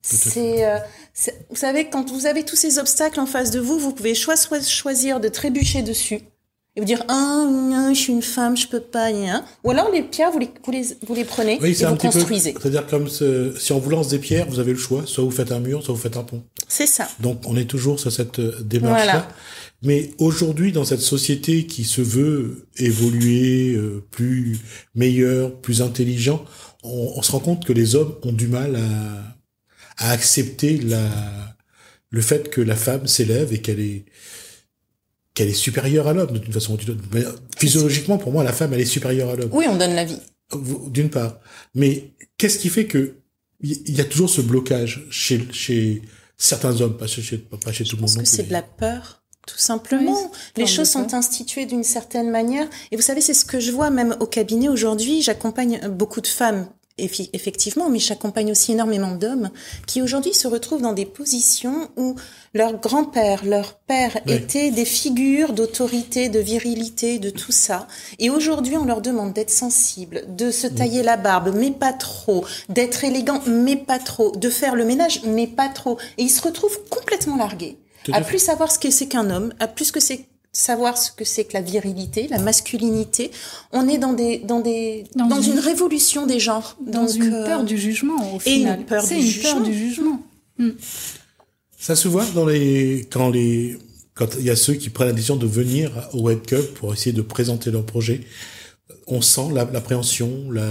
C'est, 0.00 0.66
euh, 0.66 0.78
vous 1.48 1.56
savez, 1.56 1.88
quand 1.88 2.10
vous 2.10 2.26
avez 2.26 2.42
tous 2.42 2.56
ces 2.56 2.80
obstacles 2.80 3.20
en 3.20 3.26
face 3.26 3.52
de 3.52 3.60
vous, 3.60 3.78
vous 3.78 3.92
pouvez 3.92 4.14
choisir 4.14 5.20
de 5.20 5.28
trébucher 5.28 5.82
dessus 5.82 6.22
et 6.74 6.80
vous 6.80 6.86
dire 6.86 7.04
ah 7.08 7.90
je 7.92 7.98
suis 7.98 8.12
une 8.12 8.22
femme 8.22 8.56
je 8.56 8.66
peux 8.66 8.80
pas 8.80 9.08
hein. 9.08 9.44
ou 9.62 9.70
alors 9.70 9.90
les 9.90 10.02
pierres 10.02 10.30
vous 10.30 10.38
les 10.38 10.50
vous 10.64 10.72
les, 10.72 10.86
vous 11.06 11.14
les 11.14 11.24
prenez 11.24 11.58
et 11.62 11.72
vous 11.72 11.96
construisez. 11.96 12.54
C'est-à-dire 12.58 12.86
comme 12.86 13.08
si 13.08 13.72
on 13.72 13.78
vous 13.78 13.90
lance 13.90 14.08
des 14.08 14.18
pierres 14.18 14.46
vous 14.48 14.58
avez 14.58 14.72
le 14.72 14.78
choix. 14.78 15.02
Soit 15.06 15.24
vous 15.24 15.30
faites 15.30 15.52
un 15.52 15.60
mur 15.60 15.82
soit 15.82 15.94
vous 15.94 16.00
faites 16.00 16.16
un 16.16 16.22
pont. 16.22 16.42
C'est 16.68 16.86
ça. 16.86 17.08
Donc 17.20 17.42
on 17.46 17.56
est 17.56 17.66
toujours 17.66 18.00
sur 18.00 18.10
cette 18.10 18.38
euh, 18.38 18.56
démarche 18.62 19.06
là 19.06 19.28
mais 19.84 20.12
aujourd'hui 20.18 20.72
dans 20.72 20.84
cette 20.84 21.00
société 21.00 21.66
qui 21.66 21.84
se 21.84 22.00
veut 22.00 22.66
évoluer 22.76 23.74
euh, 23.74 24.02
plus 24.10 24.58
meilleur 24.94 25.54
plus 25.60 25.82
intelligent 25.82 26.44
on, 26.84 27.14
on, 27.16 27.22
se 27.22 27.32
rend 27.32 27.40
compte 27.40 27.64
que 27.64 27.72
les 27.72 27.96
hommes 27.96 28.14
ont 28.22 28.32
du 28.32 28.46
mal 28.46 28.76
à, 28.76 30.06
à 30.06 30.10
accepter 30.12 30.78
la 30.78 31.08
le 32.10 32.20
fait 32.20 32.50
que 32.50 32.60
la 32.60 32.76
femme 32.76 33.06
s'élève 33.06 33.52
et 33.52 33.58
qu'elle 33.58 33.80
est 33.80 34.04
qu'elle 35.34 35.48
est 35.48 35.54
supérieure 35.54 36.08
à 36.08 36.12
l'homme 36.12 36.38
d'une 36.38 36.52
façon 36.52 36.74
ou 36.74 36.76
d'une 36.76 36.90
autre. 36.90 37.42
Physiologiquement, 37.56 38.18
pour 38.18 38.32
moi, 38.32 38.44
la 38.44 38.52
femme, 38.52 38.72
elle 38.74 38.80
est 38.80 38.84
supérieure 38.84 39.30
à 39.30 39.36
l'homme. 39.36 39.50
Oui, 39.52 39.66
on 39.68 39.76
donne 39.76 39.94
la 39.94 40.04
vie. 40.04 40.18
D'une 40.88 41.08
part. 41.08 41.38
Mais 41.74 42.12
qu'est-ce 42.36 42.58
qui 42.58 42.68
fait 42.68 42.86
que 42.86 43.14
il 43.62 43.96
y 43.96 44.00
a 44.00 44.04
toujours 44.04 44.28
ce 44.28 44.40
blocage 44.40 45.06
chez, 45.08 45.46
chez 45.52 46.02
certains 46.36 46.80
hommes, 46.80 46.96
pas 46.96 47.06
chez, 47.06 47.38
pas 47.38 47.72
chez 47.72 47.84
tout 47.84 47.96
le 47.96 48.02
monde. 48.02 48.10
Je 48.10 48.16
pense 48.16 48.30
que 48.30 48.36
c'est 48.36 48.48
de 48.48 48.52
la 48.52 48.62
peur. 48.62 49.22
Tout 49.46 49.58
simplement. 49.58 50.30
les 50.56 50.66
choses 50.66 50.88
sont 50.88 51.14
instituées 51.14 51.66
d'une 51.66 51.82
certaine 51.82 52.30
manière. 52.30 52.68
Et 52.90 52.96
vous 52.96 53.02
savez, 53.02 53.20
c'est 53.20 53.34
ce 53.34 53.44
que 53.44 53.58
je 53.58 53.72
vois 53.72 53.90
même 53.90 54.16
au 54.20 54.26
cabinet 54.26 54.68
aujourd'hui. 54.68 55.20
J'accompagne 55.20 55.80
beaucoup 55.88 56.20
de 56.20 56.28
femmes 56.28 56.68
effectivement, 56.98 57.88
mais 57.88 57.98
j'accompagne 57.98 58.50
aussi 58.50 58.72
énormément 58.72 59.12
d'hommes 59.12 59.50
qui 59.86 60.02
aujourd'hui 60.02 60.34
se 60.34 60.46
retrouvent 60.46 60.82
dans 60.82 60.92
des 60.92 61.06
positions 61.06 61.88
où 61.96 62.16
leur 62.54 62.78
grand-père, 62.78 63.44
leur 63.44 63.74
père 63.74 64.18
étaient 64.26 64.70
des 64.70 64.84
figures 64.84 65.52
d'autorité, 65.52 66.28
de 66.28 66.38
virilité, 66.38 67.18
de 67.18 67.30
tout 67.30 67.52
ça. 67.52 67.86
Et 68.18 68.30
aujourd'hui, 68.30 68.76
on 68.76 68.84
leur 68.84 69.00
demande 69.00 69.32
d'être 69.32 69.50
sensibles, 69.50 70.24
de 70.28 70.50
se 70.50 70.66
tailler 70.66 71.02
la 71.02 71.16
barbe, 71.16 71.54
mais 71.54 71.70
pas 71.70 71.92
trop, 71.92 72.44
d'être 72.68 73.04
élégant, 73.04 73.40
mais 73.46 73.76
pas 73.76 73.98
trop, 73.98 74.32
de 74.32 74.50
faire 74.50 74.74
le 74.74 74.84
ménage, 74.84 75.22
mais 75.24 75.46
pas 75.46 75.68
trop. 75.68 75.98
Et 76.18 76.24
ils 76.24 76.30
se 76.30 76.42
retrouvent 76.42 76.80
complètement 76.90 77.36
largués. 77.36 77.78
à 78.12 78.20
plus 78.20 78.38
savoir 78.38 78.70
ce 78.70 78.78
que 78.78 78.90
c'est 78.90 79.06
qu'un 79.06 79.30
homme, 79.30 79.54
à 79.60 79.68
plus 79.68 79.92
que 79.92 80.00
c'est 80.00 80.26
savoir 80.52 80.98
ce 80.98 81.10
que 81.10 81.24
c'est 81.24 81.44
que 81.44 81.54
la 81.54 81.62
virilité, 81.62 82.28
la 82.28 82.38
masculinité. 82.38 83.30
On 83.72 83.88
est 83.88 83.98
dans 83.98 84.12
des 84.12 84.38
dans 84.38 84.60
des 84.60 85.04
dans, 85.16 85.40
une, 85.40 85.58
révolution 85.58 86.26
des 86.26 86.38
genres, 86.38 86.76
dans 86.86 87.08
une 87.08 87.32
euh, 87.32 87.46
peur 87.46 87.64
du 87.64 87.78
jugement 87.78 88.34
au 88.34 88.38
final. 88.38 88.80
une 88.80 88.86
peur, 88.86 89.06
du, 89.06 89.14
une 89.14 89.22
jugement. 89.22 89.52
peur 89.54 89.62
du 89.62 89.74
jugement. 89.74 90.22
Hmm. 90.58 90.70
Ça 91.78 91.96
se 91.96 92.06
voit 92.06 92.26
dans 92.34 92.44
les 92.44 93.08
quand 93.10 93.30
les 93.30 93.78
quand 94.14 94.36
il 94.38 94.44
y 94.44 94.50
a 94.50 94.56
ceux 94.56 94.74
qui 94.74 94.90
prennent 94.90 95.08
la 95.08 95.14
décision 95.14 95.36
de 95.36 95.46
venir 95.46 95.90
au 96.12 96.20
Web 96.20 96.42
Cup 96.42 96.74
pour 96.74 96.92
essayer 96.92 97.14
de 97.14 97.22
présenter 97.22 97.70
leur 97.70 97.84
projet. 97.86 98.20
On 99.08 99.20
sent 99.20 99.48
l'appréhension, 99.54 100.50
la, 100.52 100.62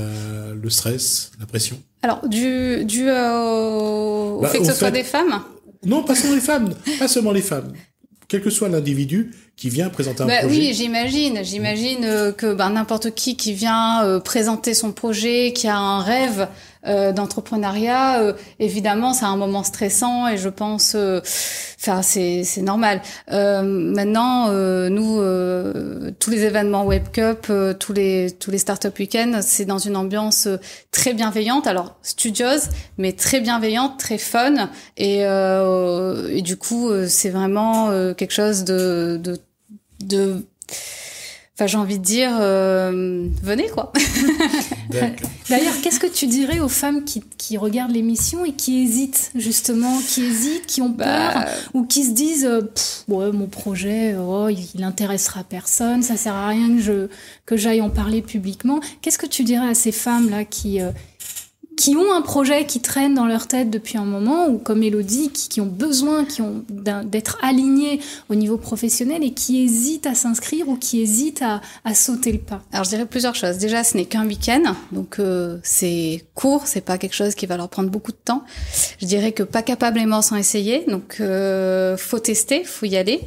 le 0.53 0.69
stress, 0.69 1.31
la 1.39 1.45
pression. 1.45 1.77
Alors, 2.01 2.25
du, 2.27 2.85
du 2.85 3.01
au 3.09 4.39
bah, 4.41 4.47
fait 4.47 4.59
que 4.59 4.65
ce 4.65 4.73
soit 4.73 4.89
des 4.89 5.03
femmes? 5.03 5.43
Non, 5.85 6.03
pas 6.03 6.15
seulement 6.15 6.35
les 6.35 6.41
femmes. 6.41 6.73
Pas 6.97 7.07
seulement 7.07 7.31
les 7.31 7.41
femmes 7.41 7.73
quel 8.31 8.41
que 8.41 8.49
soit 8.49 8.69
l'individu 8.69 9.31
qui 9.61 9.69
vient 9.69 9.89
présenter 9.89 10.23
un 10.23 10.25
bah, 10.25 10.39
projet. 10.39 10.57
Oui, 10.57 10.73
j'imagine. 10.73 11.43
J'imagine 11.43 12.03
euh, 12.03 12.31
que 12.31 12.51
ben, 12.51 12.71
n'importe 12.71 13.11
qui 13.13 13.37
qui 13.37 13.53
vient 13.53 14.03
euh, 14.03 14.19
présenter 14.19 14.73
son 14.73 14.91
projet, 14.91 15.53
qui 15.53 15.67
a 15.67 15.77
un 15.77 16.01
rêve 16.01 16.47
euh, 16.87 17.11
d'entrepreneuriat, 17.11 18.21
euh, 18.21 18.33
évidemment, 18.57 19.13
c'est 19.13 19.25
un 19.25 19.37
moment 19.37 19.61
stressant 19.61 20.27
et 20.27 20.37
je 20.37 20.49
pense, 20.49 20.93
euh, 20.95 21.19
enfin, 21.79 22.01
c'est 22.01 22.43
c'est 22.43 22.63
normal. 22.63 23.01
maintenant, 23.29 24.49
nous, 24.89 25.21
tous 26.19 26.31
les 26.31 26.43
événements 26.43 26.85
Web 26.85 27.09
Cup, 27.11 27.51
tous 27.79 27.93
les 27.93 28.31
tous 28.31 28.49
les 28.49 28.57
startup 28.57 28.97
week-ends, 28.97 29.41
c'est 29.43 29.65
dans 29.65 29.77
une 29.77 29.95
ambiance 29.95 30.47
très 30.89 31.13
bienveillante. 31.13 31.67
Alors 31.67 31.97
studieuse, 32.01 32.69
mais 32.97 33.13
très 33.13 33.41
bienveillante, 33.41 33.99
très 33.99 34.17
fun 34.17 34.69
et, 34.97 35.19
et 35.19 36.41
du 36.41 36.57
coup, 36.57 36.89
c'est 37.07 37.29
vraiment 37.29 37.89
quelque 38.15 38.33
chose 38.33 38.63
de 38.63 39.19
de, 39.21 39.37
de 40.03 40.45
Enfin, 41.61 41.67
j'ai 41.67 41.77
envie 41.77 41.99
de 41.99 42.03
dire, 42.03 42.31
euh, 42.39 43.27
venez 43.43 43.67
quoi. 43.67 43.91
D'ailleurs, 45.49 45.79
qu'est-ce 45.83 45.99
que 45.99 46.07
tu 46.07 46.25
dirais 46.25 46.59
aux 46.59 46.69
femmes 46.69 47.03
qui, 47.03 47.21
qui 47.37 47.55
regardent 47.55 47.91
l'émission 47.91 48.43
et 48.45 48.53
qui 48.53 48.81
hésitent 48.81 49.31
justement, 49.35 49.99
qui 49.99 50.23
hésitent, 50.23 50.65
qui 50.65 50.81
ont 50.81 50.89
bah, 50.89 51.33
peur 51.33 51.45
ou 51.75 51.83
qui 51.85 52.05
se 52.05 52.13
disent, 52.13 52.45
euh, 52.45 52.61
ouais, 53.09 53.31
mon 53.31 53.45
projet, 53.45 54.15
oh, 54.15 54.47
il, 54.49 54.83
intéressera 54.83 55.43
personne, 55.43 56.01
ça 56.01 56.17
sert 56.17 56.33
à 56.33 56.47
rien 56.47 56.77
que 56.77 56.81
je 56.81 57.07
que 57.45 57.57
j'aille 57.57 57.81
en 57.81 57.91
parler 57.91 58.23
publiquement. 58.23 58.79
Qu'est-ce 59.03 59.19
que 59.19 59.27
tu 59.27 59.43
dirais 59.43 59.69
à 59.69 59.75
ces 59.75 59.91
femmes 59.91 60.31
là 60.31 60.45
qui 60.45 60.81
euh, 60.81 60.91
qui 61.81 61.95
ont 61.95 62.13
un 62.13 62.21
projet 62.21 62.67
qui 62.67 62.79
traîne 62.79 63.15
dans 63.15 63.25
leur 63.25 63.47
tête 63.47 63.71
depuis 63.71 63.97
un 63.97 64.05
moment, 64.05 64.47
ou 64.47 64.59
comme 64.59 64.83
Elodie, 64.83 65.31
qui, 65.31 65.49
qui 65.49 65.61
ont 65.61 65.65
besoin 65.65 66.25
qui 66.25 66.43
ont 66.43 66.63
d'être 66.69 67.39
alignés 67.41 67.99
au 68.29 68.35
niveau 68.35 68.57
professionnel 68.57 69.23
et 69.23 69.31
qui 69.31 69.63
hésitent 69.63 70.05
à 70.05 70.13
s'inscrire 70.13 70.69
ou 70.69 70.75
qui 70.75 71.01
hésitent 71.01 71.41
à, 71.41 71.59
à, 71.83 71.95
sauter 71.95 72.33
le 72.33 72.37
pas 72.37 72.61
Alors 72.71 72.83
je 72.83 72.89
dirais 72.91 73.07
plusieurs 73.07 73.33
choses. 73.33 73.57
Déjà, 73.57 73.83
ce 73.83 73.97
n'est 73.97 74.05
qu'un 74.05 74.27
week-end, 74.27 74.75
donc 74.91 75.17
euh, 75.17 75.57
c'est 75.63 76.23
court, 76.35 76.67
c'est 76.67 76.81
pas 76.81 76.99
quelque 76.99 77.15
chose 77.15 77.33
qui 77.33 77.47
va 77.47 77.57
leur 77.57 77.67
prendre 77.67 77.89
beaucoup 77.89 78.11
de 78.11 78.17
temps. 78.23 78.43
Je 78.99 79.07
dirais 79.07 79.31
que 79.31 79.41
pas 79.41 79.63
capablement 79.63 80.21
sans 80.21 80.35
essayer, 80.35 80.85
donc 80.87 81.17
euh, 81.19 81.97
faut 81.97 82.19
tester, 82.19 82.63
faut 82.63 82.85
y 82.85 82.95
aller. 82.95 83.21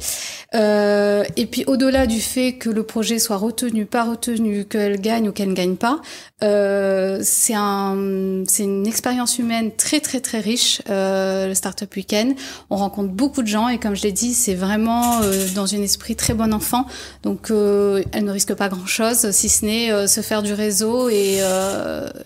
Euh, 0.53 1.25
et 1.35 1.45
puis 1.45 1.65
au-delà 1.67 2.07
du 2.07 2.21
fait 2.21 2.53
que 2.53 2.69
le 2.69 2.83
projet 2.83 3.19
soit 3.19 3.35
retenu, 3.35 3.85
pas 3.85 4.05
retenu, 4.05 4.63
qu'elle 4.63 5.01
gagne 5.01 5.27
ou 5.27 5.33
qu'elle 5.33 5.49
ne 5.49 5.53
gagne 5.53 5.75
pas, 5.75 5.99
euh, 6.43 7.19
c'est 7.21 7.55
un, 7.55 8.44
c'est 8.47 8.63
une 8.63 8.87
expérience 8.87 9.39
humaine 9.39 9.71
très 9.75 9.99
très 9.99 10.19
très 10.19 10.39
riche. 10.39 10.81
Euh, 10.89 11.47
le 11.47 11.53
Startup 11.53 11.93
Weekend, 11.95 12.35
on 12.69 12.75
rencontre 12.75 13.09
beaucoup 13.09 13.41
de 13.41 13.47
gens 13.47 13.67
et 13.69 13.79
comme 13.79 13.95
je 13.95 14.03
l'ai 14.03 14.11
dit, 14.11 14.33
c'est 14.33 14.55
vraiment 14.55 15.21
euh, 15.21 15.47
dans 15.55 15.73
un 15.73 15.81
esprit 15.81 16.15
très 16.15 16.33
bon 16.33 16.53
enfant. 16.53 16.85
Donc, 17.23 17.51
euh, 17.51 18.03
elle 18.11 18.25
ne 18.25 18.31
risque 18.31 18.53
pas 18.53 18.69
grand 18.69 18.85
chose, 18.85 19.31
si 19.31 19.49
ce 19.49 19.65
n'est 19.65 19.91
euh, 19.91 20.07
se 20.07 20.21
faire 20.21 20.43
du 20.43 20.53
réseau 20.53 21.09
et, 21.09 21.41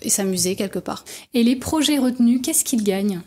et 0.01 0.09
s'amuser 0.09 0.55
quelque 0.55 0.79
part. 0.79 1.05
Et 1.33 1.43
les 1.43 1.55
projets 1.55 1.97
retenus, 1.97 2.41
qu'est-ce 2.43 2.63
qu'ils 2.63 2.83
gagnent? 2.83 3.21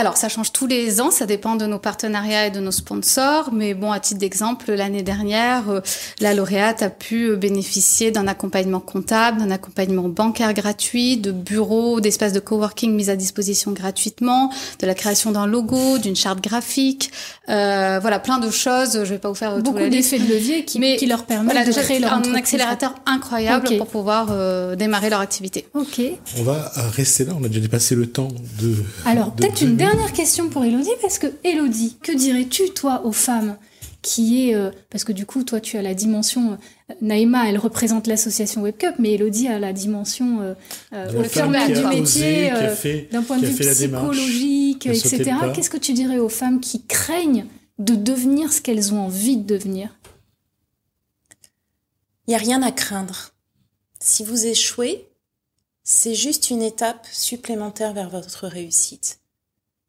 Alors, 0.00 0.16
ça 0.16 0.30
change 0.30 0.50
tous 0.50 0.66
les 0.66 1.00
ans, 1.02 1.10
ça 1.10 1.26
dépend 1.26 1.56
de 1.56 1.66
nos 1.66 1.78
partenariats 1.78 2.46
et 2.46 2.50
de 2.50 2.58
nos 2.58 2.70
sponsors. 2.70 3.50
Mais 3.52 3.74
bon, 3.74 3.92
à 3.92 4.00
titre 4.00 4.18
d'exemple, 4.18 4.72
l'année 4.72 5.02
dernière, 5.02 5.68
euh, 5.68 5.80
la 6.20 6.32
lauréate 6.32 6.82
a 6.82 6.88
pu 6.88 7.26
euh, 7.26 7.36
bénéficier 7.36 8.10
d'un 8.10 8.26
accompagnement 8.26 8.80
comptable, 8.80 9.40
d'un 9.40 9.50
accompagnement 9.50 10.08
bancaire 10.08 10.54
gratuit, 10.54 11.18
de 11.18 11.32
bureaux, 11.32 12.00
d'espaces 12.00 12.32
de 12.32 12.40
coworking 12.40 12.94
mis 12.94 13.10
à 13.10 13.16
disposition 13.16 13.72
gratuitement, 13.72 14.50
de 14.78 14.86
la 14.86 14.94
création 14.94 15.32
d'un 15.32 15.46
logo, 15.46 15.98
d'une 15.98 16.16
charte 16.16 16.42
graphique. 16.42 17.10
Euh, 17.50 17.98
voilà, 18.00 18.18
plein 18.20 18.38
de 18.38 18.50
choses. 18.50 19.04
Je 19.04 19.10
vais 19.10 19.18
pas 19.18 19.28
vous 19.28 19.34
faire 19.34 19.58
beaucoup 19.58 19.78
d'effets 19.88 20.18
de 20.18 20.32
levier 20.32 20.64
qui, 20.64 20.80
qui 20.96 21.06
leur 21.06 21.26
permettent 21.26 21.66
de 21.66 21.72
créer 21.72 21.98
leur 21.98 22.14
un 22.14 22.34
accélérateur 22.34 22.94
incroyable 23.06 23.76
pour 23.76 23.86
pouvoir 23.86 24.28
euh, 24.30 24.76
démarrer 24.76 25.10
leur 25.10 25.20
activité. 25.20 25.66
Ok. 25.74 26.00
On 26.38 26.42
va 26.42 26.72
rester 26.96 27.24
là. 27.24 27.32
On 27.38 27.44
a 27.44 27.48
déjà 27.48 27.60
dépassé 27.60 27.94
le 27.94 28.06
temps 28.06 28.28
de. 28.60 28.76
Alors 29.04 29.32
peut-être 29.32 29.60
une 29.62 29.76
dernière 29.76 29.89
question 30.20 30.48
pour 30.50 30.64
Elodie, 30.64 30.90
parce 31.00 31.18
que 31.18 31.26
Elodie, 31.44 31.96
que 32.02 32.12
dirais-tu, 32.12 32.70
toi, 32.70 33.02
aux 33.04 33.12
femmes 33.12 33.56
qui 34.02 34.48
est 34.48 34.54
euh, 34.54 34.70
parce 34.88 35.04
que 35.04 35.12
du 35.12 35.26
coup 35.26 35.44
toi 35.44 35.60
tu 35.60 35.76
as 35.76 35.82
la 35.82 35.92
dimension 35.92 36.52
euh, 36.52 36.94
Naïma 37.02 37.50
elle 37.50 37.58
représente 37.58 38.06
l'association 38.06 38.62
WebCup 38.62 38.94
mais 38.98 39.12
Elodie 39.12 39.46
a 39.46 39.58
la 39.58 39.74
dimension 39.74 40.40
euh, 40.40 40.54
euh 40.94 41.12
le 41.12 41.74
du 41.74 41.86
métier 41.86 42.50
d'un 43.12 43.22
point 43.22 43.36
de 43.36 43.44
vue 43.44 43.62
psychologique 43.62 44.86
etc 44.86 45.34
qu'est-ce 45.54 45.68
que 45.68 45.76
tu 45.76 45.92
dirais 45.92 46.18
aux 46.18 46.30
femmes 46.30 46.60
qui 46.60 46.86
craignent 46.86 47.44
de 47.78 47.94
devenir 47.94 48.50
ce 48.54 48.62
qu'elles 48.62 48.94
ont 48.94 49.00
envie 49.00 49.36
de 49.36 49.44
devenir? 49.44 49.94
Il 52.26 52.32
y 52.32 52.34
a 52.34 52.38
rien 52.38 52.62
à 52.62 52.72
craindre. 52.72 53.32
Si 54.00 54.24
vous 54.24 54.46
échouez 54.46 55.10
c'est 55.84 56.14
juste 56.14 56.48
une 56.48 56.62
étape 56.62 57.06
supplémentaire 57.12 57.92
vers 57.92 58.08
votre 58.08 58.46
réussite 58.46 59.19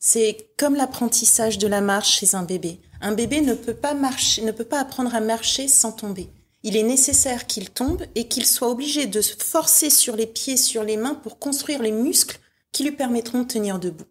c'est 0.03 0.49
comme 0.57 0.75
l'apprentissage 0.75 1.59
de 1.59 1.67
la 1.67 1.79
marche 1.79 2.17
chez 2.19 2.35
un 2.35 2.41
bébé. 2.41 2.79
Un 3.01 3.13
bébé 3.13 3.39
ne 3.39 3.53
peut 3.53 3.75
pas 3.75 3.93
marcher, 3.93 4.41
ne 4.41 4.51
peut 4.51 4.65
pas 4.65 4.81
apprendre 4.81 5.13
à 5.13 5.21
marcher 5.21 5.67
sans 5.67 5.91
tomber. 5.91 6.27
Il 6.63 6.75
est 6.75 6.83
nécessaire 6.83 7.45
qu'il 7.45 7.69
tombe 7.69 8.03
et 8.15 8.27
qu'il 8.27 8.47
soit 8.47 8.69
obligé 8.69 9.05
de 9.05 9.21
se 9.21 9.35
forcer 9.37 9.91
sur 9.91 10.15
les 10.15 10.25
pieds, 10.25 10.57
sur 10.57 10.83
les 10.83 10.97
mains 10.97 11.13
pour 11.13 11.37
construire 11.37 11.81
les 11.83 11.91
muscles 11.91 12.39
qui 12.71 12.83
lui 12.83 12.91
permettront 12.91 13.43
de 13.43 13.47
tenir 13.47 13.79
debout. 13.79 14.05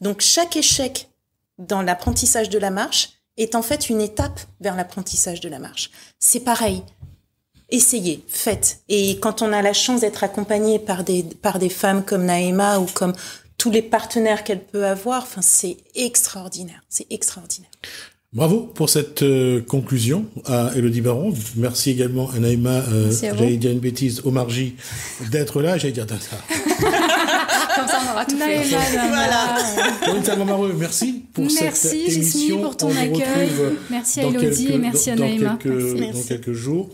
Donc 0.00 0.20
chaque 0.20 0.56
échec 0.56 1.08
dans 1.58 1.82
l'apprentissage 1.82 2.50
de 2.50 2.58
la 2.58 2.70
marche 2.70 3.10
est 3.36 3.54
en 3.54 3.62
fait 3.62 3.88
une 3.88 4.00
étape 4.00 4.40
vers 4.60 4.74
l'apprentissage 4.74 5.40
de 5.40 5.48
la 5.48 5.60
marche. 5.60 5.90
C'est 6.18 6.40
pareil. 6.40 6.82
Essayez, 7.70 8.24
faites. 8.26 8.80
Et 8.88 9.20
quand 9.20 9.42
on 9.42 9.52
a 9.52 9.62
la 9.62 9.72
chance 9.72 10.00
d'être 10.00 10.24
accompagné 10.24 10.80
par 10.80 11.04
des, 11.04 11.22
par 11.22 11.60
des 11.60 11.68
femmes 11.68 12.04
comme 12.04 12.24
Naïma 12.24 12.80
ou 12.80 12.86
comme 12.86 13.14
tous 13.58 13.70
les 13.70 13.82
partenaires 13.82 14.44
qu'elle 14.44 14.62
peut 14.62 14.86
avoir. 14.86 15.24
Enfin, 15.24 15.42
c'est 15.42 15.76
extraordinaire. 15.94 16.82
C'est 16.88 17.06
extraordinaire. 17.10 17.70
Bravo 18.34 18.70
pour 18.74 18.90
cette 18.90 19.22
euh, 19.22 19.62
conclusion 19.62 20.26
à 20.44 20.70
Elodie 20.76 21.00
Baron. 21.00 21.32
Merci 21.56 21.90
également 21.90 22.30
à 22.30 22.38
Naïma, 22.38 22.82
euh, 22.92 23.10
j'allais 23.10 23.56
dire 23.56 23.70
une 23.70 23.78
bêtise, 23.78 24.20
au 24.22 24.30
Margie, 24.30 24.76
d'être 25.30 25.62
là. 25.62 25.78
J'allais 25.78 25.94
dire 25.94 26.06
Tata. 26.06 26.36
Comme 26.78 27.88
ça, 27.88 28.00
on 28.06 28.12
aura 28.12 28.26
tout 28.26 28.36
fait. 28.36 28.64
voilà. 28.64 29.56
Corinne 30.04 30.76
merci 30.76 31.24
pour 31.32 31.44
merci, 31.44 31.88
cette 31.88 31.94
émission. 31.94 32.60
pour 32.60 32.76
ton 32.76 32.90
accueil. 32.90 33.48
Merci 33.88 34.20
à 34.20 34.24
Elodie 34.24 34.72
et 34.72 34.78
merci 34.78 35.10
à 35.10 35.16
Naïma. 35.16 35.58
Dans 35.64 36.22
quelques 36.28 36.52
jours. 36.52 36.90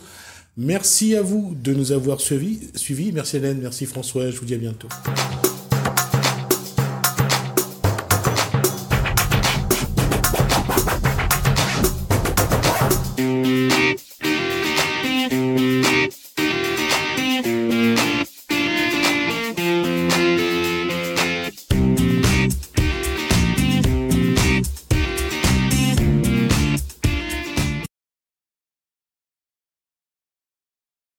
Merci 0.57 1.17
à 1.17 1.23
vous 1.23 1.57
de 1.61 1.75
nous 1.75 1.91
avoir 1.91 2.21
suivis. 2.21 2.61
suivis. 2.77 3.11
Merci 3.11 3.39
Hélène, 3.39 3.59
merci 3.61 3.87
François. 3.87 4.31
Je 4.31 4.39
vous 4.39 4.45
dis 4.45 4.55
à 4.55 4.59
bientôt. 4.59 4.89